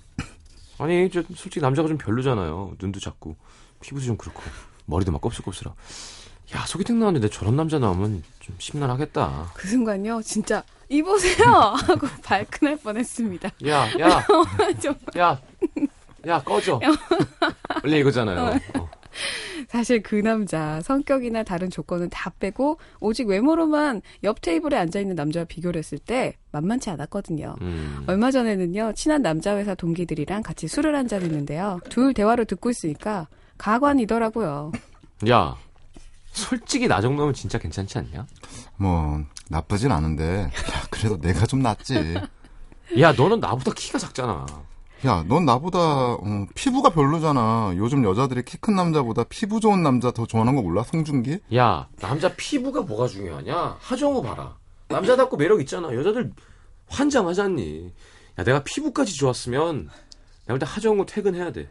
아니, 0.78 1.10
저 1.12 1.22
솔직히 1.24 1.60
남자가 1.60 1.88
좀 1.88 1.98
별로잖아요. 1.98 2.76
눈도 2.82 3.00
작고 3.00 3.36
피부도 3.82 4.06
좀 4.06 4.18
그렇고 4.18 4.42
머리도 4.86 5.12
막 5.12 5.22
껍질껍질하고. 5.22 5.78
야, 6.56 6.66
소개팅 6.66 7.00
나왔는데 7.00 7.30
저런 7.30 7.56
남자 7.56 7.78
나오면 7.80 8.24
좀 8.40 8.56
심란하겠다. 8.58 9.52
그 9.54 9.68
순간요 9.68 10.22
진짜 10.24 10.64
이보세요 10.90 11.46
하고 11.88 12.08
발끈할 12.24 12.78
뻔했습니다. 12.78 13.50
야, 13.68 13.88
야, 14.00 14.26
좀 14.82 14.96
야, 15.18 15.40
야, 16.28 16.42
꺼져. 16.42 16.80
원래 17.84 18.00
이거잖아요. 18.00 18.60
어. 18.80 18.90
사실 19.70 20.02
그 20.02 20.16
남자 20.16 20.80
성격이나 20.82 21.44
다른 21.44 21.70
조건은 21.70 22.10
다 22.10 22.32
빼고 22.40 22.80
오직 23.00 23.28
외모로만 23.28 24.02
옆 24.24 24.42
테이블에 24.42 24.78
앉아 24.78 25.00
있는 25.00 25.16
남자와 25.16 25.46
비교를 25.46 25.80
했을 25.80 25.98
때 25.98 26.36
만만치 26.52 26.90
않았거든요. 26.90 27.56
음. 27.62 28.04
얼마 28.08 28.32
전에는요, 28.32 28.94
친한 28.96 29.22
남자 29.22 29.56
회사 29.58 29.76
동기들이랑 29.76 30.44
같이 30.44 30.68
술을 30.68 30.96
한 30.96 31.08
잔 31.08 31.22
했는데요. 31.24 31.80
둘 31.90 32.14
대화를 32.14 32.46
듣고 32.46 32.70
있으니까 32.70 33.28
가관이더라고요. 33.58 34.72
야, 35.30 35.56
솔직히 36.32 36.88
나 36.88 37.02
정도면 37.02 37.34
진짜 37.34 37.58
괜찮지 37.58 37.98
않냐? 37.98 38.28
뭐 38.78 39.22
나쁘진 39.50 39.92
않은데 39.92 40.44
야, 40.44 40.50
그래도 40.90 41.20
내가 41.20 41.46
좀 41.46 41.62
낫지. 41.62 42.16
야, 43.00 43.12
너는 43.14 43.40
나보다 43.40 43.72
키가 43.76 43.98
작잖아. 43.98 44.46
야, 45.06 45.24
넌 45.28 45.46
나보다 45.46 45.80
어, 45.80 46.46
피부가 46.56 46.90
별로잖아. 46.90 47.74
요즘 47.78 48.04
여자들이 48.04 48.44
키 48.44 48.58
큰 48.58 48.76
남자보다 48.76 49.24
피부 49.24 49.60
좋은 49.62 49.82
남자 49.82 50.12
더 50.12 50.26
좋아하는 50.26 50.56
거 50.56 50.62
몰라? 50.62 50.84
송중기? 50.84 51.40
야, 51.56 51.88
남자 52.00 52.34
피부가 52.36 52.82
뭐가 52.82 53.08
중요하냐? 53.08 53.78
하정우 53.80 54.22
봐라. 54.22 54.58
남자답고 54.90 55.38
매력 55.38 55.62
있잖아. 55.62 55.94
여자들 55.94 56.32
환장하잖니. 56.90 57.94
야, 58.40 58.44
내가 58.44 58.64
피부까지 58.64 59.16
좋았으면 59.16 59.84
내가 60.46 60.58
볼때 60.58 60.66
하정우 60.66 61.06
퇴근해야 61.06 61.52
돼. 61.54 61.70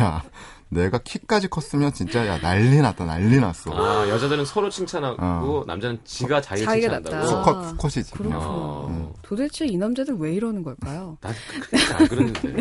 야, 0.00 0.22
내가 0.68 0.98
키까지 0.98 1.48
컸으면 1.48 1.92
진짜 1.92 2.26
야 2.26 2.38
난리 2.40 2.80
났다 2.80 3.04
난리 3.04 3.38
났어. 3.38 3.70
아, 3.72 4.08
여자들은 4.08 4.44
서로 4.44 4.68
칭찬하고 4.68 5.16
어. 5.60 5.64
남자는 5.66 6.00
지가 6.04 6.40
자기 6.40 6.62
자기가 6.64 6.98
칭찬한다고. 7.00 7.16
낫다. 7.16 7.26
수컷 7.28 7.68
수컷이지. 7.70 8.10
그렇구나. 8.12 8.38
어. 8.40 9.14
도대체 9.22 9.64
이 9.66 9.76
남자들 9.76 10.16
왜 10.16 10.34
이러는 10.34 10.62
걸까요? 10.64 11.18
난 11.22 11.34
안 11.98 12.08
그러는데. 12.08 12.56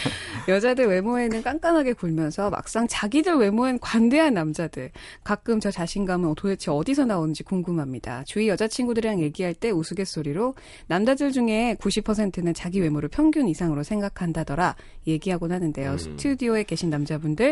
여자들 0.48 0.86
외모에는 0.86 1.42
깐깐하게 1.42 1.92
굴면서 1.92 2.50
막상 2.50 2.86
자기들 2.88 3.36
외모엔 3.36 3.78
관대한 3.78 4.34
남자들. 4.34 4.90
가끔 5.22 5.60
저 5.60 5.70
자신감은 5.70 6.34
도대체 6.36 6.70
어디서 6.70 7.04
나오는지 7.04 7.42
궁금합니다. 7.42 8.24
주위 8.26 8.48
여자친구들이랑 8.48 9.20
얘기할 9.20 9.54
때 9.54 9.70
우스갯소리로 9.70 10.54
남자들 10.86 11.30
중에 11.32 11.76
90%는 11.80 12.54
자기 12.54 12.80
외모를 12.80 13.08
평균 13.10 13.48
이상으로 13.48 13.82
생각한다더라 13.82 14.76
얘기하곤 15.06 15.52
하는데요. 15.52 15.92
음. 15.92 15.98
스튜디오에 15.98 16.64
계신 16.64 16.90
남자분들 16.90 17.49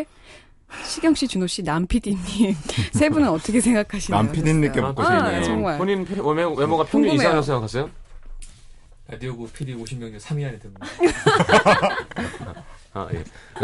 시경 0.85 1.15
씨, 1.15 1.27
준호 1.27 1.47
씨, 1.47 1.63
남 1.63 1.87
PD님 1.87 2.55
세 2.93 3.09
분은 3.09 3.27
어떻게 3.29 3.59
생각하시나요? 3.59 4.21
남 4.23 4.31
PD님께 4.31 4.69
그랬어요. 4.69 4.87
묻고 4.89 5.01
아, 5.03 5.17
싶네요. 5.25 5.43
정말. 5.43 5.77
본인 5.79 6.05
피- 6.05 6.13
외모, 6.13 6.53
외모 6.53 6.77
가 6.77 6.83
평균. 6.83 7.11
이상이라고 7.13 7.41
생각하세요? 7.41 7.89
라디오부 9.07 9.47
PD 9.49 9.73
50명 9.75 10.11
중 10.11 10.17
3위 10.17 10.47
안에 10.47 10.59
듭니다. 10.59 10.85
아, 12.93 13.07
예. 13.13 13.23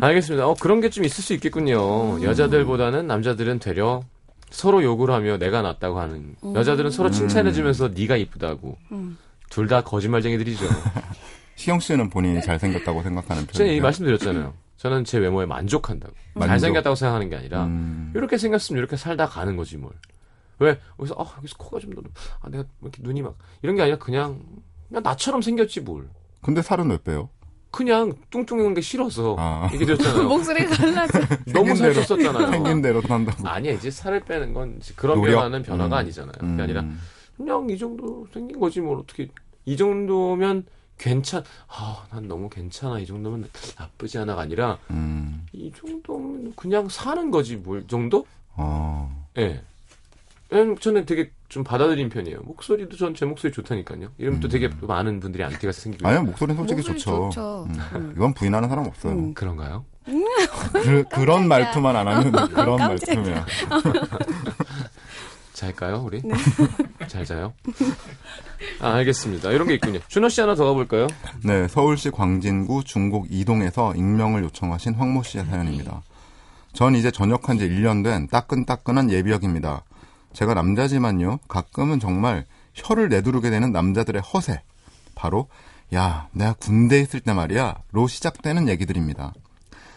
알겠습니다. 0.00 0.46
어, 0.46 0.54
그런 0.60 0.80
게 0.80 0.90
좀 0.90 1.04
있을 1.04 1.22
수 1.24 1.32
있겠군요. 1.34 2.22
여자들보다는 2.22 3.06
남자들은 3.06 3.58
되려 3.60 4.02
서로 4.50 4.82
욕을 4.82 5.10
하며 5.10 5.38
내가 5.38 5.62
낫다고 5.62 5.98
하는. 6.00 6.36
여자들은 6.54 6.90
서로 6.90 7.10
칭찬해주면서 7.10 7.88
네가 7.94 8.16
이쁘다고. 8.16 8.76
음. 8.92 9.16
둘다 9.50 9.82
거짓말쟁이들이죠. 9.84 10.66
시영 11.56 11.80
씨는 11.80 12.10
본인이 12.10 12.40
잘생겼다고 12.42 13.02
생각하는 13.02 13.46
제가 13.48 13.64
이 13.64 13.66
편이에요. 13.66 13.82
말씀드렸잖아요. 13.82 14.54
저는 14.76 15.04
제 15.04 15.18
외모에 15.18 15.46
만족한다고. 15.46 16.14
만족. 16.34 16.48
잘생겼다고 16.50 16.94
생각하는 16.94 17.30
게 17.30 17.36
아니라 17.36 17.64
음, 17.64 18.12
이렇게 18.14 18.36
생겼으면 18.38 18.78
이렇게 18.78 18.96
살다 18.96 19.26
가는 19.26 19.56
거지 19.56 19.78
뭘. 19.78 19.92
왜 20.58 20.78
여기서 20.98 21.14
아 21.18 21.34
여기서 21.38 21.56
코가 21.58 21.80
좀 21.80 21.94
너무 21.94 22.08
아 22.40 22.48
내가 22.50 22.62
왜 22.80 22.88
이렇게 22.88 23.02
눈이 23.02 23.22
막 23.22 23.36
이런 23.62 23.74
게 23.76 23.82
아니라 23.82 23.98
그냥 23.98 24.40
그냥 24.88 25.02
나처럼 25.02 25.40
생겼지 25.42 25.80
뭘. 25.80 26.08
근데 26.42 26.60
살은 26.62 26.90
왜 26.90 26.98
빼요? 27.02 27.30
그냥 27.70 28.14
뚱뚱한 28.30 28.74
게 28.74 28.80
싫어서 28.80 29.36
아. 29.38 29.68
얘기 29.72 29.84
드렸잖아요. 29.84 30.28
목소리가 30.28 30.76
달라져. 30.76 31.20
너무 31.52 31.72
살쪘었잖아요. 31.74 32.50
생긴 32.50 32.80
대로 32.82 33.00
산다고. 33.02 33.48
아니야 33.48 33.72
이제 33.72 33.90
살을 33.90 34.20
빼는 34.20 34.52
건 34.54 34.76
이제 34.80 34.92
그런 34.96 35.18
노력? 35.18 35.36
변화는 35.36 35.62
변화가 35.62 35.96
음. 35.96 35.98
아니잖아요. 36.00 36.32
음. 36.42 36.48
그게 36.50 36.62
아니라 36.62 36.84
그냥 37.36 37.66
이 37.70 37.76
정도 37.78 38.26
생긴 38.32 38.60
거지 38.60 38.80
뭘 38.80 38.98
어떻게 38.98 39.28
이 39.64 39.76
정도면 39.76 40.64
괜찮 40.98 41.42
아 41.68 42.04
난 42.10 42.26
너무 42.28 42.48
괜찮아 42.48 42.98
이 42.98 43.06
정도면 43.06 43.48
나쁘지 43.78 44.18
않아가 44.18 44.42
아니라 44.42 44.78
음, 44.90 45.46
이 45.52 45.70
정도면 45.78 46.52
그냥 46.56 46.88
사는 46.88 47.30
거지 47.30 47.56
뭘 47.56 47.86
정도? 47.86 48.26
어, 48.54 49.26
예. 49.38 49.62
왜냐면 50.48 50.78
저는 50.78 51.06
되게 51.06 51.30
좀 51.48 51.64
받아들인 51.64 52.08
편이에요. 52.08 52.40
목소리도 52.42 52.96
전 52.96 53.14
제 53.14 53.24
목소리 53.26 53.52
좋다니까요. 53.52 54.08
이러면 54.18 54.40
또 54.40 54.48
되게 54.48 54.70
또 54.80 54.86
많은 54.86 55.18
분들이 55.20 55.42
안티가 55.44 55.72
생기고 55.72 56.06
아니요 56.06 56.22
목소리는 56.22 56.56
솔직히 56.56 56.76
목소리 56.88 56.98
좋죠. 56.98 57.30
좋죠. 57.30 57.66
음, 57.68 57.80
음. 58.00 58.12
이건 58.16 58.32
부인하는 58.34 58.68
사람 58.68 58.86
없어요. 58.86 59.12
음. 59.12 59.34
그런가요? 59.34 59.84
그, 60.72 61.04
그런 61.10 61.48
말투만 61.48 61.96
안 61.96 62.06
하면 62.06 62.30
그런. 62.48 62.76
말투면. 62.78 63.44
잘까요, 65.56 66.02
우리? 66.04 66.20
잘 67.08 67.24
자요? 67.24 67.54
아, 68.78 68.92
알겠습니다. 68.96 69.50
이런 69.52 69.66
게 69.66 69.74
있군요. 69.74 70.00
준호 70.06 70.28
씨 70.28 70.42
하나 70.42 70.54
더 70.54 70.66
가볼까요? 70.66 71.06
네, 71.42 71.66
서울시 71.66 72.10
광진구 72.10 72.84
중곡 72.84 73.28
이동에서 73.30 73.94
익명을 73.94 74.44
요청하신 74.44 74.94
황모 74.94 75.22
씨의 75.22 75.46
사연입니다. 75.46 76.02
전 76.74 76.94
이제 76.94 77.10
전역한 77.10 77.56
지 77.56 77.66
1년 77.66 78.04
된 78.04 78.28
따끈따끈한 78.28 79.10
예비역입니다. 79.10 79.82
제가 80.34 80.52
남자지만요, 80.52 81.38
가끔은 81.48 82.00
정말 82.00 82.44
혀를 82.74 83.08
내두르게 83.08 83.48
되는 83.48 83.72
남자들의 83.72 84.20
허세. 84.20 84.60
바로, 85.14 85.48
야, 85.94 86.28
내가 86.32 86.52
군대에 86.52 87.00
있을 87.00 87.20
때 87.20 87.32
말이야, 87.32 87.76
로 87.92 88.06
시작되는 88.06 88.68
얘기들입니다. 88.68 89.32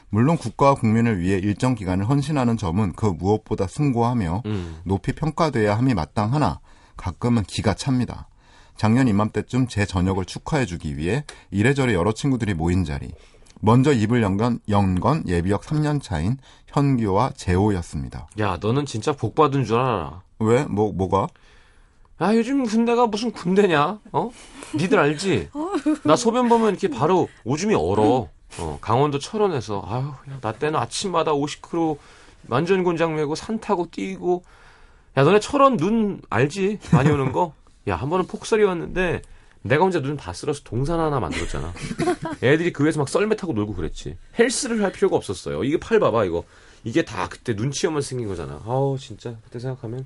물론 0.10 0.38
국가와 0.38 0.76
국민을 0.76 1.20
위해 1.20 1.38
일정 1.38 1.76
기간을 1.76 2.10
헌신하는 2.10 2.58
점은 2.58 2.94
그 2.94 3.06
무엇보다 3.06 3.68
숭고하며 3.68 4.44
음. 4.46 4.80
높이 4.84 5.14
평가돼야 5.14 5.78
함이 5.78 5.94
마땅하나 5.94 6.60
가끔은 6.98 7.44
기가 7.44 7.74
찹니다. 7.74 8.28
작년 8.76 9.08
이맘때쯤 9.08 9.68
제 9.68 9.86
전역을 9.86 10.26
축하해주기 10.26 10.98
위해 10.98 11.26
이래저래 11.52 11.94
여러 11.94 12.12
친구들이 12.12 12.54
모인 12.54 12.86
자리. 12.86 13.12
먼저 13.62 13.92
입을 13.92 14.24
연건, 14.24 14.60
연건 14.70 15.28
예비역 15.28 15.62
3년 15.64 16.02
차인 16.02 16.38
현규와 16.68 17.32
재호였습니다. 17.36 18.30
야, 18.40 18.58
너는 18.62 18.86
진짜 18.86 19.12
복 19.12 19.36
받은 19.36 19.66
줄 19.66 19.78
알아. 19.78 20.22
왜? 20.40 20.64
뭐, 20.64 20.94
뭐가? 20.94 21.28
야, 22.22 22.36
요즘 22.36 22.64
군대가 22.64 23.06
무슨 23.08 23.32
군대냐? 23.32 24.00
어? 24.14 24.30
니들 24.76 24.98
알지? 24.98 25.50
나 26.04 26.16
소변 26.16 26.48
보면 26.48 26.70
이렇게 26.70 26.88
바로 26.88 27.28
오줌이 27.44 27.76
얼어. 27.76 28.30
어, 28.58 28.78
강원도 28.82 29.20
철원에서. 29.20 29.84
아유, 29.86 30.08
야, 30.34 30.40
나 30.42 30.52
때는 30.52 30.80
아침마다 30.80 31.32
50km 31.34 31.98
만전곤장 32.48 33.16
메고 33.16 33.36
산 33.36 33.60
타고 33.60 33.88
뛰고. 33.92 34.44
야, 35.18 35.24
너네 35.24 35.40
철원 35.40 35.78
눈 35.78 36.22
알지? 36.30 36.80
많이 36.92 37.10
오는 37.10 37.32
거? 37.32 37.54
야, 37.88 37.96
한 37.96 38.10
번은 38.10 38.28
폭설이 38.28 38.64
왔는데 38.64 39.22
내가 39.62 39.84
혼자 39.84 40.00
눈 40.02 40.16
다 40.18 40.32
쓸어서 40.34 40.62
동산 40.64 41.00
하나 41.00 41.20
만들었잖아. 41.20 41.74
애들이 42.44 42.72
그 42.72 42.84
위에서 42.86 43.00
막 43.00 43.10
썰매 43.10 43.36
타고 43.36 43.54
놀고 43.54 43.74
그랬지. 43.76 44.18
헬스를 44.38 44.82
할 44.84 44.92
필요가 44.92 45.16
없었어요. 45.18 45.64
이게 45.64 45.78
팔 45.80 46.00
봐봐, 46.00 46.26
이거. 46.26 46.44
이게 46.86 47.04
다 47.04 47.28
그때 47.28 47.54
눈치여만 47.54 48.02
생긴 48.02 48.28
거잖아. 48.30 48.62
아우, 48.66 48.98
진짜. 48.98 49.36
그때 49.44 49.60
생각하면. 49.60 50.06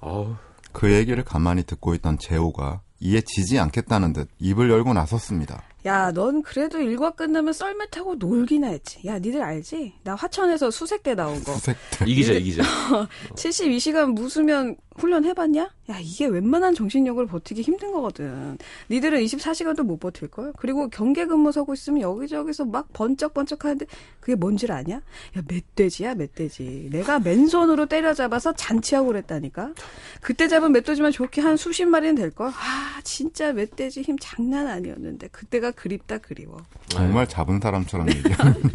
아우. 0.00 0.34
그 0.72 0.92
얘기를 0.92 1.24
가만히 1.24 1.62
듣고 1.64 1.94
있던 1.94 2.18
재호가 2.18 2.82
이에 3.00 3.22
지지 3.22 3.58
않겠다는 3.58 4.12
듯 4.12 4.28
입을 4.38 4.70
열고 4.70 4.92
나섰습니다. 4.92 5.62
야, 5.86 6.12
넌 6.12 6.42
그래도 6.42 6.78
일과 6.80 7.10
끝나면 7.10 7.52
썰매 7.52 7.86
타고 7.90 8.14
놀기나 8.14 8.68
했지. 8.68 9.00
야, 9.06 9.18
니들 9.18 9.42
알지? 9.42 9.94
나 10.04 10.14
화천에서 10.14 10.70
수색대 10.70 11.14
나온 11.14 11.42
거. 11.42 11.54
수색대. 11.54 12.04
이기자, 12.06 12.32
이기자. 12.34 12.62
72시간 13.34 14.12
무수면 14.12 14.76
훈련 14.96 15.24
해봤냐? 15.24 15.62
야, 15.90 15.98
이게 16.00 16.26
웬만한 16.26 16.74
정신력을 16.74 17.24
버티기 17.26 17.62
힘든 17.62 17.92
거거든. 17.92 18.58
니들은 18.90 19.20
24시간도 19.20 19.82
못 19.84 19.98
버틸 19.98 20.28
걸? 20.28 20.52
그리고 20.58 20.88
경계 20.90 21.26
근무 21.26 21.52
서고 21.52 21.72
있으면 21.74 22.02
여기저기서 22.02 22.64
막 22.66 22.92
번쩍번쩍 22.92 23.64
하는데 23.64 23.86
그게 24.20 24.34
뭔 24.34 24.56
줄 24.56 24.72
아냐? 24.72 24.96
야, 24.96 25.42
멧돼지야, 25.48 26.16
멧돼지. 26.16 26.88
내가 26.92 27.18
맨손으로 27.20 27.86
때려잡아서 27.86 28.52
잔치하고 28.54 29.06
그랬다니까? 29.08 29.72
그때 30.20 30.48
잡은 30.48 30.72
멧돼지만 30.72 31.12
좋게 31.12 31.40
한 31.40 31.56
수십 31.56 31.86
마리는 31.86 32.16
될 32.16 32.30
걸? 32.30 32.48
아, 32.48 33.00
진짜 33.04 33.52
멧돼지 33.52 34.02
힘 34.02 34.16
장난 34.20 34.66
아니었는데. 34.66 35.28
그때가 35.28 35.70
그립다, 35.70 36.18
그리워. 36.18 36.58
정말 36.88 37.26
잡은 37.28 37.60
사람처럼 37.60 38.10
얘기하는요. 38.10 38.70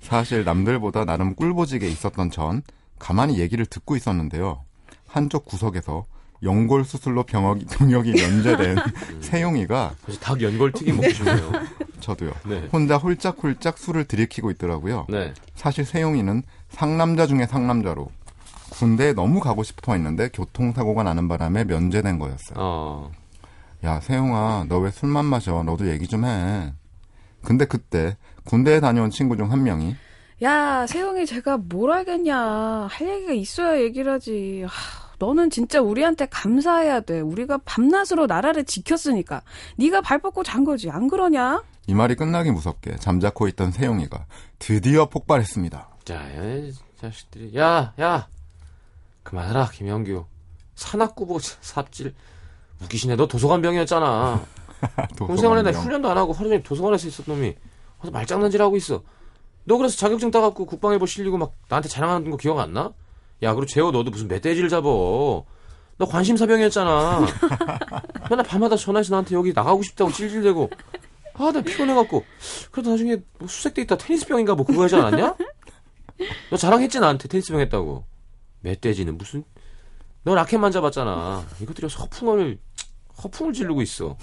사실 0.00 0.44
남들보다 0.44 1.04
나름 1.04 1.34
꿀보직에 1.34 1.88
있었던 1.88 2.30
전 2.30 2.62
가만히 2.98 3.38
얘기를 3.38 3.64
듣고 3.64 3.96
있었는데요. 3.96 4.64
한쪽 5.16 5.46
구석에서 5.46 6.04
연골 6.42 6.84
수술로 6.84 7.22
병역이, 7.22 7.64
병역이 7.64 8.12
면제된 8.12 8.76
세용이가 9.22 9.94
사실 10.04 10.20
닭 10.20 10.42
연골 10.42 10.72
튀김 10.72 10.96
먹고 10.96 11.08
싶네요. 11.10 11.52
저도요. 12.00 12.32
네. 12.44 12.68
혼자 12.70 12.98
홀짝홀짝 12.98 13.78
술을 13.78 14.04
들이키고 14.04 14.50
있더라고요. 14.50 15.06
네. 15.08 15.32
사실 15.54 15.86
세용이는 15.86 16.42
상남자 16.68 17.26
중에 17.26 17.46
상남자로 17.46 18.08
군대에 18.68 19.14
너무 19.14 19.40
가고 19.40 19.62
싶어 19.62 19.94
했는데 19.94 20.28
교통사고가 20.28 21.02
나는 21.02 21.26
바람에 21.28 21.64
면제된 21.64 22.18
거였어요. 22.18 22.56
어. 22.58 23.10
야, 23.84 24.00
세용아, 24.00 24.66
너 24.68 24.80
왜 24.80 24.90
술만 24.90 25.24
마셔? 25.24 25.62
너도 25.62 25.88
얘기 25.88 26.06
좀 26.06 26.26
해. 26.26 26.74
근데 27.42 27.64
그때 27.64 28.18
군대에 28.44 28.80
다녀온 28.80 29.08
친구 29.10 29.36
중 29.38 29.50
한 29.50 29.62
명이 29.62 29.96
야, 30.42 30.86
세영이 30.86 31.24
제가 31.24 31.56
뭘 31.56 31.92
알겠냐. 31.92 32.88
할 32.90 33.08
얘기가 33.08 33.32
있어야 33.32 33.80
얘기를 33.80 34.12
하지. 34.12 34.64
하, 34.68 35.05
너는 35.18 35.50
진짜 35.50 35.80
우리한테 35.80 36.26
감사해야 36.26 37.00
돼. 37.00 37.20
우리가 37.20 37.58
밤낮으로 37.64 38.26
나라를 38.26 38.64
지켰으니까. 38.64 39.42
네가 39.76 40.00
발 40.00 40.18
뻗고 40.18 40.42
잔 40.42 40.64
거지. 40.64 40.90
안 40.90 41.08
그러냐? 41.08 41.62
이 41.86 41.94
말이 41.94 42.14
끝나기 42.14 42.50
무섭게 42.50 42.96
잠자코 42.96 43.48
있던 43.48 43.72
세용이가 43.72 44.26
드디어 44.58 45.06
폭발했습니다. 45.06 45.88
자, 46.04 46.22
이 46.34 46.72
자식들이. 47.00 47.56
야, 47.58 47.94
야! 48.00 48.28
그만해라, 49.22 49.70
김영규. 49.70 50.24
산악구보 50.74 51.38
삽질. 51.40 52.14
웃기시네. 52.82 53.16
너 53.16 53.26
도서관 53.26 53.62
병이었잖아. 53.62 54.44
군생활에 55.18 55.62
나 55.62 55.70
훈련도 55.70 56.10
안 56.10 56.18
하고 56.18 56.32
하루 56.32 56.48
종일 56.48 56.62
도서관에서 56.62 57.08
있었던 57.08 57.34
놈이 57.34 57.54
와서 57.98 58.10
말장난질 58.12 58.60
하고 58.60 58.76
있어. 58.76 59.02
너 59.64 59.76
그래서 59.78 59.96
자격증 59.96 60.30
따갖고 60.30 60.66
국방일보 60.66 61.06
실리고 61.06 61.38
막 61.38 61.52
나한테 61.68 61.88
자랑하는 61.88 62.30
거 62.30 62.36
기억 62.36 62.58
안 62.58 62.72
나? 62.72 62.92
야, 63.42 63.54
그리고 63.54 63.66
재호 63.66 63.90
너도 63.90 64.10
무슨 64.10 64.28
멧돼지를 64.28 64.68
잡어. 64.68 65.44
너 65.98 66.06
관심사병이었잖아. 66.06 67.26
맨날 68.30 68.44
밤마다 68.46 68.76
전화해서 68.76 69.12
나한테 69.12 69.34
여기 69.34 69.52
나가고 69.52 69.82
싶다고 69.82 70.12
찔찔대고. 70.12 70.70
아, 71.34 71.52
나 71.52 71.60
피곤해갖고. 71.60 72.24
그래도 72.70 72.90
나중에 72.90 73.16
뭐 73.38 73.48
수색대 73.48 73.82
있다 73.82 73.96
테니스병인가 73.96 74.54
뭐 74.54 74.64
그거 74.64 74.84
하지 74.84 74.96
않았냐? 74.96 75.36
너 76.50 76.56
자랑했지 76.56 77.00
나한테 77.00 77.28
테니스병 77.28 77.60
했다고. 77.60 78.04
멧돼지는 78.60 79.16
무슨? 79.18 79.44
너 80.22 80.34
라켓만 80.34 80.72
잡았잖아. 80.72 81.44
이것들이 81.60 81.86
허풍을 81.88 82.58
허풍을 83.22 83.52
지르고 83.52 83.80
있어. 83.82 84.16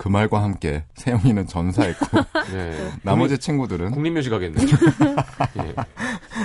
그 0.00 0.08
말과 0.08 0.42
함께 0.42 0.84
세용이는 0.94 1.46
전사했고 1.46 2.06
네. 2.54 2.90
나머지 3.02 3.36
친구들은 3.36 3.90
국립묘지 3.90 4.30
가겠네. 4.30 4.56
예. 5.60 5.74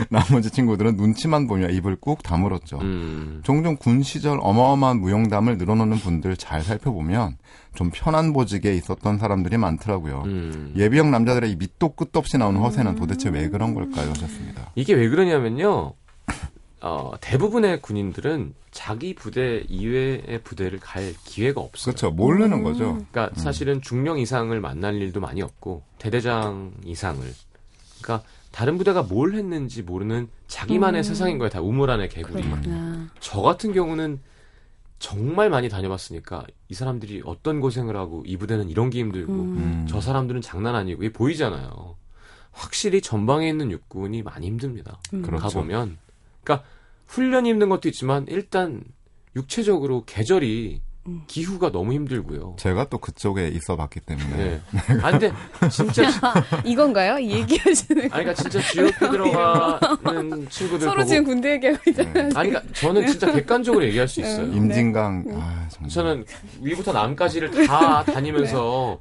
나머지 0.09 0.51
친구들은 0.51 0.97
눈치만 0.97 1.47
보며 1.47 1.69
입을 1.69 1.95
꾹 1.95 2.21
다물었죠. 2.21 2.79
음. 2.79 3.39
종종 3.45 3.77
군 3.77 4.03
시절 4.03 4.39
어마어마한 4.41 4.99
무용담을 4.99 5.57
늘어놓는 5.57 5.95
분들 5.99 6.35
잘 6.35 6.63
살펴보면 6.63 7.37
좀 7.75 7.91
편한 7.93 8.33
보직에 8.33 8.75
있었던 8.75 9.19
사람들이 9.19 9.55
많더라고요. 9.55 10.23
음. 10.25 10.73
예비역 10.75 11.07
남자들의 11.07 11.49
이 11.49 11.55
밑도 11.55 11.95
끝도 11.95 12.19
없이 12.19 12.37
나오는 12.37 12.59
허세는 12.59 12.95
도대체 12.95 13.29
왜 13.29 13.47
그런 13.47 13.73
걸까요? 13.73 14.09
하셨습니다. 14.09 14.69
이게 14.75 14.93
왜 14.93 15.07
그러냐면요. 15.07 15.93
어, 16.87 17.13
대부분의 17.19 17.81
군인들은 17.81 18.53
자기 18.69 19.15
부대 19.15 19.63
이외의 19.67 20.41
부대를 20.43 20.79
갈 20.79 21.15
기회가 21.23 21.59
없어요. 21.59 21.95
그렇죠. 21.95 22.11
모르는 22.11 22.61
거죠. 22.61 23.03
그러니까 23.11 23.31
사실은 23.33 23.81
중령 23.81 24.19
이상을 24.19 24.57
만날 24.61 24.93
일도 25.01 25.19
많이 25.19 25.41
없고 25.41 25.81
대대장 25.97 26.73
이상을 26.85 27.25
그러니까 28.03 28.27
다른 28.51 28.77
부대가 28.77 29.01
뭘 29.01 29.33
했는지 29.33 29.81
모르는 29.81 30.27
자기만의 30.45 31.03
세상인 31.03 31.39
거예요. 31.39 31.49
다 31.49 31.59
우물 31.59 31.89
안의 31.89 32.07
개구리. 32.09 32.43
그렇구나. 32.43 33.09
저 33.19 33.41
같은 33.41 33.73
경우는 33.73 34.19
정말 34.99 35.49
많이 35.49 35.69
다녀봤으니까 35.69 36.45
이 36.69 36.75
사람들이 36.75 37.23
어떤 37.25 37.61
고생을 37.61 37.95
하고 37.97 38.21
이 38.27 38.37
부대는 38.37 38.69
이런 38.69 38.91
게 38.91 38.99
힘들고 38.99 39.33
음. 39.33 39.87
저 39.89 40.01
사람들은 40.01 40.41
장난 40.41 40.75
아니고 40.75 41.01
이게 41.01 41.11
보이잖아요. 41.11 41.95
확실히 42.51 43.01
전방에 43.01 43.49
있는 43.49 43.71
육군이 43.71 44.21
많이 44.21 44.45
힘듭니다. 44.45 44.99
그렇죠. 45.09 45.37
가보면 45.37 45.97
그러니까 46.43 46.63
훈련이 47.07 47.49
힘든 47.49 47.69
것도 47.69 47.89
있지만 47.89 48.25
일단 48.29 48.83
육체적으로 49.35 50.03
계절이 50.05 50.81
음. 51.07 51.21
기후가 51.27 51.71
너무 51.71 51.93
힘들고요. 51.93 52.55
제가 52.57 52.89
또 52.89 52.97
그쪽에 52.97 53.47
있어 53.49 53.75
봤기 53.75 53.99
때문에 53.99 54.35
네. 54.37 54.61
아 55.03 55.11
근데 55.11 55.31
진짜 55.69 56.09
이건가요? 56.65 57.19
이 57.19 57.31
얘기하시는 57.31 58.01
아니 58.03 58.09
그러니까 58.09 58.33
진짜 58.33 58.59
GOP 58.59 58.91
들어가는 58.99 60.49
친구들 60.49 60.79
서로 60.79 60.95
보고 60.97 61.07
지금 61.07 61.23
군대 61.25 61.51
얘기하고 61.53 61.79
있잖아요. 61.91 62.29
아니 62.33 62.49
그러니까 62.49 62.73
저는 62.73 63.05
진짜 63.05 63.31
객관적으로 63.31 63.85
얘기할 63.85 64.07
수 64.07 64.21
있어요. 64.21 64.45
임진강 64.51 65.25
네. 65.27 65.33
아, 65.35 65.67
정말. 65.69 65.89
저는 65.91 66.25
위부터 66.61 66.91
남까지를 66.91 67.67
다 67.67 68.03
다니면서 68.03 68.99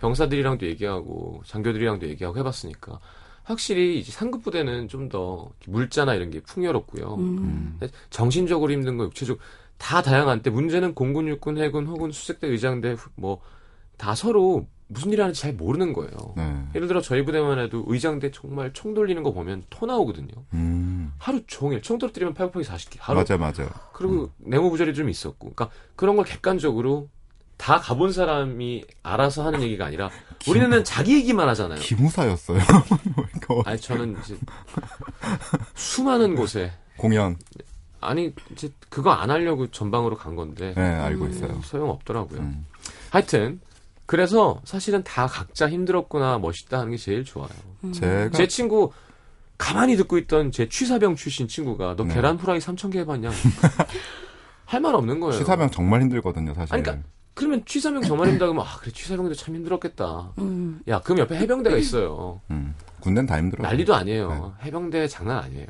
병사들이랑도 0.00 0.66
얘기하고 0.66 1.40
장교들이랑도 1.46 2.06
얘기하고 2.08 2.38
해 2.38 2.42
봤으니까 2.42 2.98
확실히 3.46 3.98
이제 3.98 4.12
상급 4.12 4.42
부대는 4.42 4.88
좀 4.88 5.08
더 5.08 5.50
물자나 5.68 6.14
이런 6.14 6.30
게 6.30 6.40
풍요롭고요. 6.40 7.14
음. 7.14 7.76
근데 7.78 7.92
정신적으로 8.10 8.72
힘든 8.72 8.96
거, 8.98 9.04
육체적 9.04 9.38
다 9.78 10.02
다양한데 10.02 10.50
문제는 10.50 10.94
공군, 10.94 11.28
육군, 11.28 11.58
해군 11.58 11.86
혹은 11.86 12.10
수색대, 12.10 12.48
의장대 12.48 12.96
뭐 13.14 13.40
다 13.98 14.14
서로 14.14 14.66
무슨 14.88 15.10
일 15.12 15.22
하는지 15.22 15.40
잘 15.40 15.54
모르는 15.54 15.92
거예요. 15.94 16.10
네. 16.36 16.54
예를 16.74 16.86
들어 16.86 17.00
저희 17.00 17.24
부대만 17.24 17.58
해도 17.58 17.82
의장대 17.86 18.30
정말 18.30 18.72
총 18.74 18.92
돌리는 18.94 19.22
거 19.22 19.32
보면 19.32 19.64
토 19.70 19.86
나오거든요. 19.86 20.28
음. 20.52 21.12
하루 21.18 21.40
종일 21.46 21.80
총 21.82 21.96
떨어뜨리면 21.98 22.34
팔굽혀펴기 22.34 22.68
40개. 22.68 22.96
하루 23.00 23.18
맞아 23.20 23.36
맞아. 23.38 23.68
그리고 23.94 24.30
내무부절이 24.36 24.92
좀 24.94 25.08
있었고, 25.08 25.54
그러니까 25.54 25.70
그런 25.96 26.16
걸 26.16 26.24
객관적으로 26.26 27.08
다 27.56 27.78
가본 27.80 28.12
사람이 28.12 28.84
알아서 29.02 29.44
하는 29.44 29.62
얘기가 29.62 29.86
아니라 29.86 30.10
우리는 30.48 30.84
자기 30.84 31.14
얘기만 31.16 31.48
하잖아요. 31.50 31.80
기무사였어요. 31.80 32.60
아니 33.64 33.80
저는 33.80 34.16
이제 34.22 34.36
수많은 35.74 36.34
곳에 36.36 36.72
공연. 36.96 37.36
아니 38.00 38.32
이제 38.52 38.70
그거 38.88 39.10
안 39.10 39.30
하려고 39.30 39.66
전방으로 39.70 40.16
간 40.16 40.36
건데 40.36 40.74
네, 40.76 40.82
알고 40.82 41.26
있어요. 41.28 41.60
소용 41.64 41.90
없더라고요. 41.90 42.40
음. 42.40 42.66
하여튼 43.10 43.60
그래서 44.04 44.60
사실은 44.64 45.02
다 45.02 45.26
각자 45.26 45.68
힘들었구나 45.68 46.38
멋있다 46.38 46.78
하는 46.78 46.92
게 46.92 46.96
제일 46.96 47.24
좋아요. 47.24 47.48
제가 47.92 48.30
제 48.30 48.46
친구 48.46 48.92
가만히 49.58 49.96
듣고 49.96 50.18
있던 50.18 50.52
제 50.52 50.68
취사병 50.68 51.16
출신 51.16 51.48
친구가 51.48 51.96
너 51.96 52.04
네. 52.04 52.14
계란 52.14 52.36
후라이 52.36 52.58
3천 52.58 52.92
개 52.92 53.00
해봤냐? 53.00 53.30
할 54.66 54.80
말 54.80 54.94
없는 54.94 55.20
거예요. 55.20 55.32
시사병 55.38 55.70
정말 55.70 56.02
힘들거든요, 56.02 56.52
사실. 56.54 56.74
아니, 56.74 56.82
그러니까 56.82 57.08
그러면 57.36 57.62
취사병 57.66 58.00
정말 58.00 58.28
힘들다 58.28 58.46
그러면 58.46 58.64
아 58.66 58.78
그래 58.78 58.90
취사병도 58.92 59.34
참 59.34 59.54
힘들었겠다. 59.56 60.32
음. 60.38 60.80
야 60.88 61.00
그럼 61.02 61.18
옆에 61.18 61.36
해병대가 61.36 61.76
있어요. 61.76 62.40
음. 62.50 62.74
군대는 63.00 63.26
다 63.26 63.36
힘들어요. 63.36 63.62
난리도 63.68 63.94
아니에요. 63.94 64.54
해병대 64.62 65.06
장난 65.08 65.38
아니에요. 65.44 65.66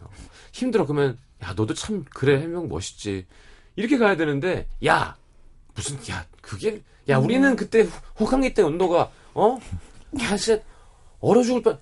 힘들어 0.52 0.86
그러면 0.86 1.18
야 1.42 1.54
너도 1.56 1.74
참 1.74 2.04
그래 2.14 2.40
해병 2.40 2.68
멋있지. 2.68 3.26
이렇게 3.74 3.98
가야 3.98 4.16
되는데 4.16 4.68
야 4.86 5.16
무슨 5.74 5.96
야 6.08 6.24
그게 6.40 6.82
야 7.08 7.18
우리는 7.18 7.56
그때 7.56 7.82
호- 7.82 7.90
호강기 8.24 8.54
때 8.54 8.62
온도가 8.62 9.10
어? 9.34 9.58
야 10.20 10.36
진짜 10.36 10.62
얼어 11.18 11.42
죽을 11.42 11.62
뻔 11.62 11.78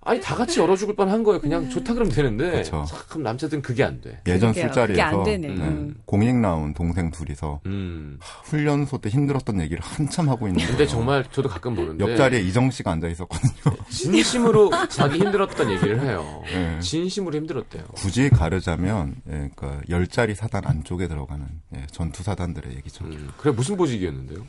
아니 0.00 0.20
다 0.20 0.36
같이 0.36 0.60
얼어 0.60 0.76
죽을 0.76 0.94
뻔한 0.94 1.22
거예요. 1.24 1.40
그냥 1.40 1.68
좋다 1.68 1.92
그러면 1.92 2.14
되는데 2.14 2.50
그쵸. 2.52 2.84
참 3.10 3.22
남자들은 3.22 3.62
그게 3.62 3.82
안 3.82 4.00
돼. 4.00 4.20
예전 4.26 4.52
그러게요. 4.52 4.64
술자리에서 4.72 4.86
그게 4.88 5.02
안 5.02 5.24
되네. 5.24 5.48
네, 5.48 5.54
음. 5.54 5.94
공익 6.04 6.36
나온 6.36 6.72
동생 6.72 7.10
둘이서 7.10 7.60
음. 7.66 8.18
훈련소 8.44 8.98
때 8.98 9.10
힘들었던 9.10 9.60
얘기를 9.60 9.82
한참 9.82 10.28
하고 10.28 10.46
있는 10.46 10.60
근데 10.60 10.76
거예요. 10.76 10.88
정말 10.88 11.24
저도 11.32 11.48
가끔 11.48 11.74
보는데 11.74 12.04
옆자리에 12.08 12.40
이정 12.40 12.70
씨가 12.70 12.92
앉아 12.92 13.08
있었거든요. 13.08 13.76
진심으로 13.90 14.70
자기 14.88 15.18
힘들었던 15.18 15.70
얘기를 15.72 16.00
해요. 16.00 16.42
예. 16.54 16.80
진심으로 16.80 17.36
힘들었대요. 17.36 17.84
굳이 17.94 18.30
가르자면 18.30 19.16
예, 19.28 19.50
그러니까 19.54 19.80
열자리 19.90 20.34
사단 20.36 20.64
안쪽에 20.64 21.08
들어가는 21.08 21.44
예, 21.76 21.86
전투 21.90 22.22
사단들의 22.22 22.76
얘기죠. 22.76 23.04
음, 23.04 23.30
그래 23.36 23.52
무슨 23.52 23.76
보직이었는데요? 23.76 24.46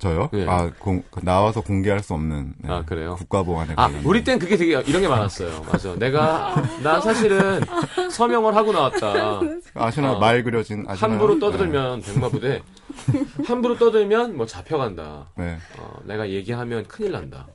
저요? 0.00 0.30
예. 0.32 0.46
아 0.48 0.70
공- 0.78 1.02
그 1.10 1.20
나와서 1.22 1.60
공개할 1.60 2.02
수 2.02 2.14
없는 2.14 2.54
네, 2.56 2.72
아, 2.72 2.82
그래요? 2.86 3.16
국가보안에 3.16 3.74
아, 3.76 3.86
관련 3.86 4.02
우리 4.04 4.24
땐 4.24 4.38
그게 4.38 4.56
되게 4.56 4.72
이런 4.86 5.02
게 5.02 5.06
많았어요. 5.08 5.62
맞아. 5.70 5.94
내가 5.96 6.54
나 6.82 7.00
사실은 7.02 7.60
서명을 8.10 8.56
하고 8.56 8.72
나왔다. 8.72 9.40
아시나 9.74 10.12
어. 10.12 10.18
말 10.18 10.42
그려진 10.42 10.86
아시나요? 10.88 11.12
함부로 11.12 11.38
떠들면 11.38 12.00
백마부대 12.00 12.62
함부로 13.46 13.76
떠들면 13.76 14.38
뭐 14.38 14.46
잡혀간다. 14.46 15.28
네. 15.36 15.44
네. 15.44 15.58
어, 15.78 16.00
내가 16.04 16.30
얘기하면 16.30 16.86
큰일 16.88 17.12
난다. 17.12 17.46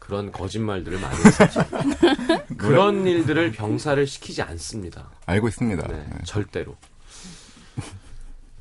그런 0.00 0.32
거짓말들을 0.32 1.00
많이 1.00 1.16
했었죠. 1.16 1.60
그런 2.58 3.06
일들을 3.06 3.52
병사를 3.52 4.04
시키지 4.06 4.42
않습니다. 4.42 5.10
알고 5.26 5.46
있습니다. 5.48 5.86
네, 5.86 5.94
네. 5.94 6.18
절대로. 6.24 6.76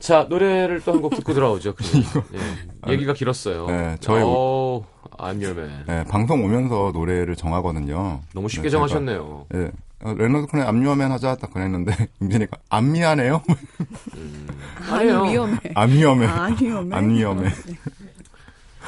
자, 0.05 0.25
노래를 0.29 0.81
또 0.81 0.91
한 0.93 1.01
곡 1.01 1.15
듣고 1.15 1.33
돌아오죠. 1.33 1.73
예, 2.87 2.91
얘기가 2.91 3.13
길었어요. 3.13 3.65
네, 3.67 3.97
저희 3.99 4.21
오, 4.21 4.85
I'm 5.17 5.41
your 5.43 5.51
man. 5.59 5.83
네, 5.87 6.03
방송 6.05 6.43
오면서 6.43 6.91
노래를 6.93 7.35
정하거든요. 7.35 8.21
너무 8.33 8.47
쉽게 8.47 8.63
네, 8.63 8.69
정하셨네요. 8.69 9.47
예. 9.55 9.71
어, 10.03 10.13
레너드 10.13 10.45
코헨의 10.47 10.65
I'm 10.67 10.80
your 10.80 10.98
man 10.98 11.11
하자 11.11 11.35
딱 11.37 11.51
그랬는데 11.53 11.95
융진이가 12.21 12.57
안 12.69 12.91
위험해요? 12.91 13.41
아니 14.91 15.09
아니에요. 15.09 15.23
위험해. 15.23 15.57
안 15.73 15.89
위험해. 15.89 16.25
안 16.27 16.57
위험해. 16.61 16.95
안 16.95 17.09
위험해. 17.09 17.49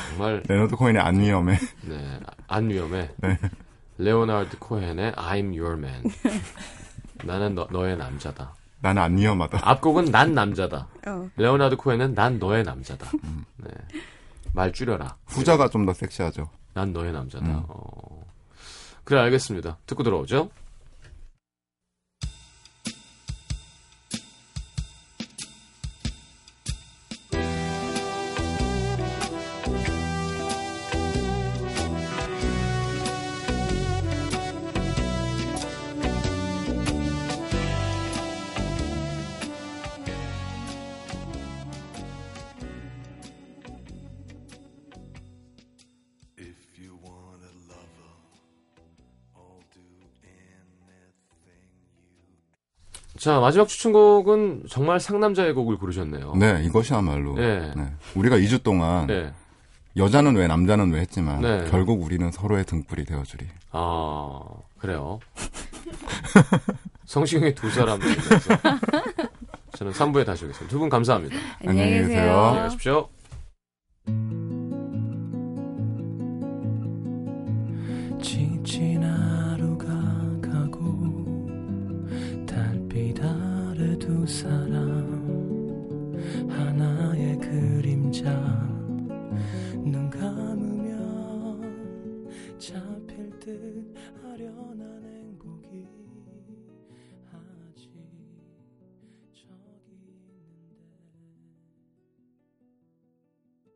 정말 0.10 0.44
레너드 0.48 0.76
코헨의 0.76 1.02
안 1.02 1.20
위험해. 1.20 1.58
네, 1.82 2.20
안 2.48 2.70
위험해. 2.70 3.10
네. 3.18 3.40
레오나르드 3.98 4.60
코헨의 4.60 5.14
I'm 5.14 5.58
your 5.60 5.74
man. 5.76 6.04
나는 7.24 7.56
너, 7.56 7.68
너의 7.72 7.98
남자다. 7.98 8.54
나는 8.80 9.02
안 9.02 9.18
위험하다. 9.18 9.60
앞곡은 9.64 10.06
난 10.06 10.34
남자다. 10.34 10.88
어. 11.08 11.30
레오나르드 11.36 11.78
코헨은 11.78 12.14
난 12.14 12.38
너의 12.40 12.64
남자다. 12.64 13.10
음. 13.24 13.44
네. 13.58 13.72
말 14.54 14.72
줄여라. 14.72 15.16
후자가 15.26 15.70
좀 15.70 15.86
더 15.86 15.94
섹시하죠. 15.94 16.50
난 16.74 16.94
너의 16.94 17.12
남자다. 17.12 17.46
음. 17.46 17.64
어. 17.68 18.26
그래 19.04 19.20
알겠습니다. 19.22 19.78
듣고 19.86 20.04
들어오죠. 20.04 20.50
자 53.28 53.42
마지막 53.42 53.68
추천곡은 53.68 54.64
정말 54.70 55.02
상남자의 55.02 55.52
곡을 55.52 55.76
고르셨네요. 55.76 56.36
네, 56.38 56.64
이것이야말로. 56.64 57.36
네. 57.36 57.74
네. 57.76 57.92
우리가 58.16 58.38
2주 58.38 58.64
동안 58.64 59.06
네. 59.06 59.34
여자는 59.98 60.38
왜 60.38 60.48
남자는 60.48 60.94
왜 60.94 61.02
했지만 61.02 61.42
네. 61.42 61.66
결국 61.70 62.02
우리는 62.02 62.32
서로의 62.32 62.64
등불이 62.64 63.04
되어주리. 63.04 63.46
아 63.72 64.40
그래요. 64.80 65.20
성시경의 67.04 67.54
두 67.56 67.70
사람 67.70 68.00
저는 69.76 69.92
3부에 69.92 70.26
다시 70.26 70.46
오겠습니다. 70.46 70.72
두 70.72 70.80
분 70.80 70.88
감사합니다. 70.88 71.36
안녕히. 71.68 71.92
계세요. 71.96 72.32
안녕히 72.34 72.60
가십시오. 72.60 73.10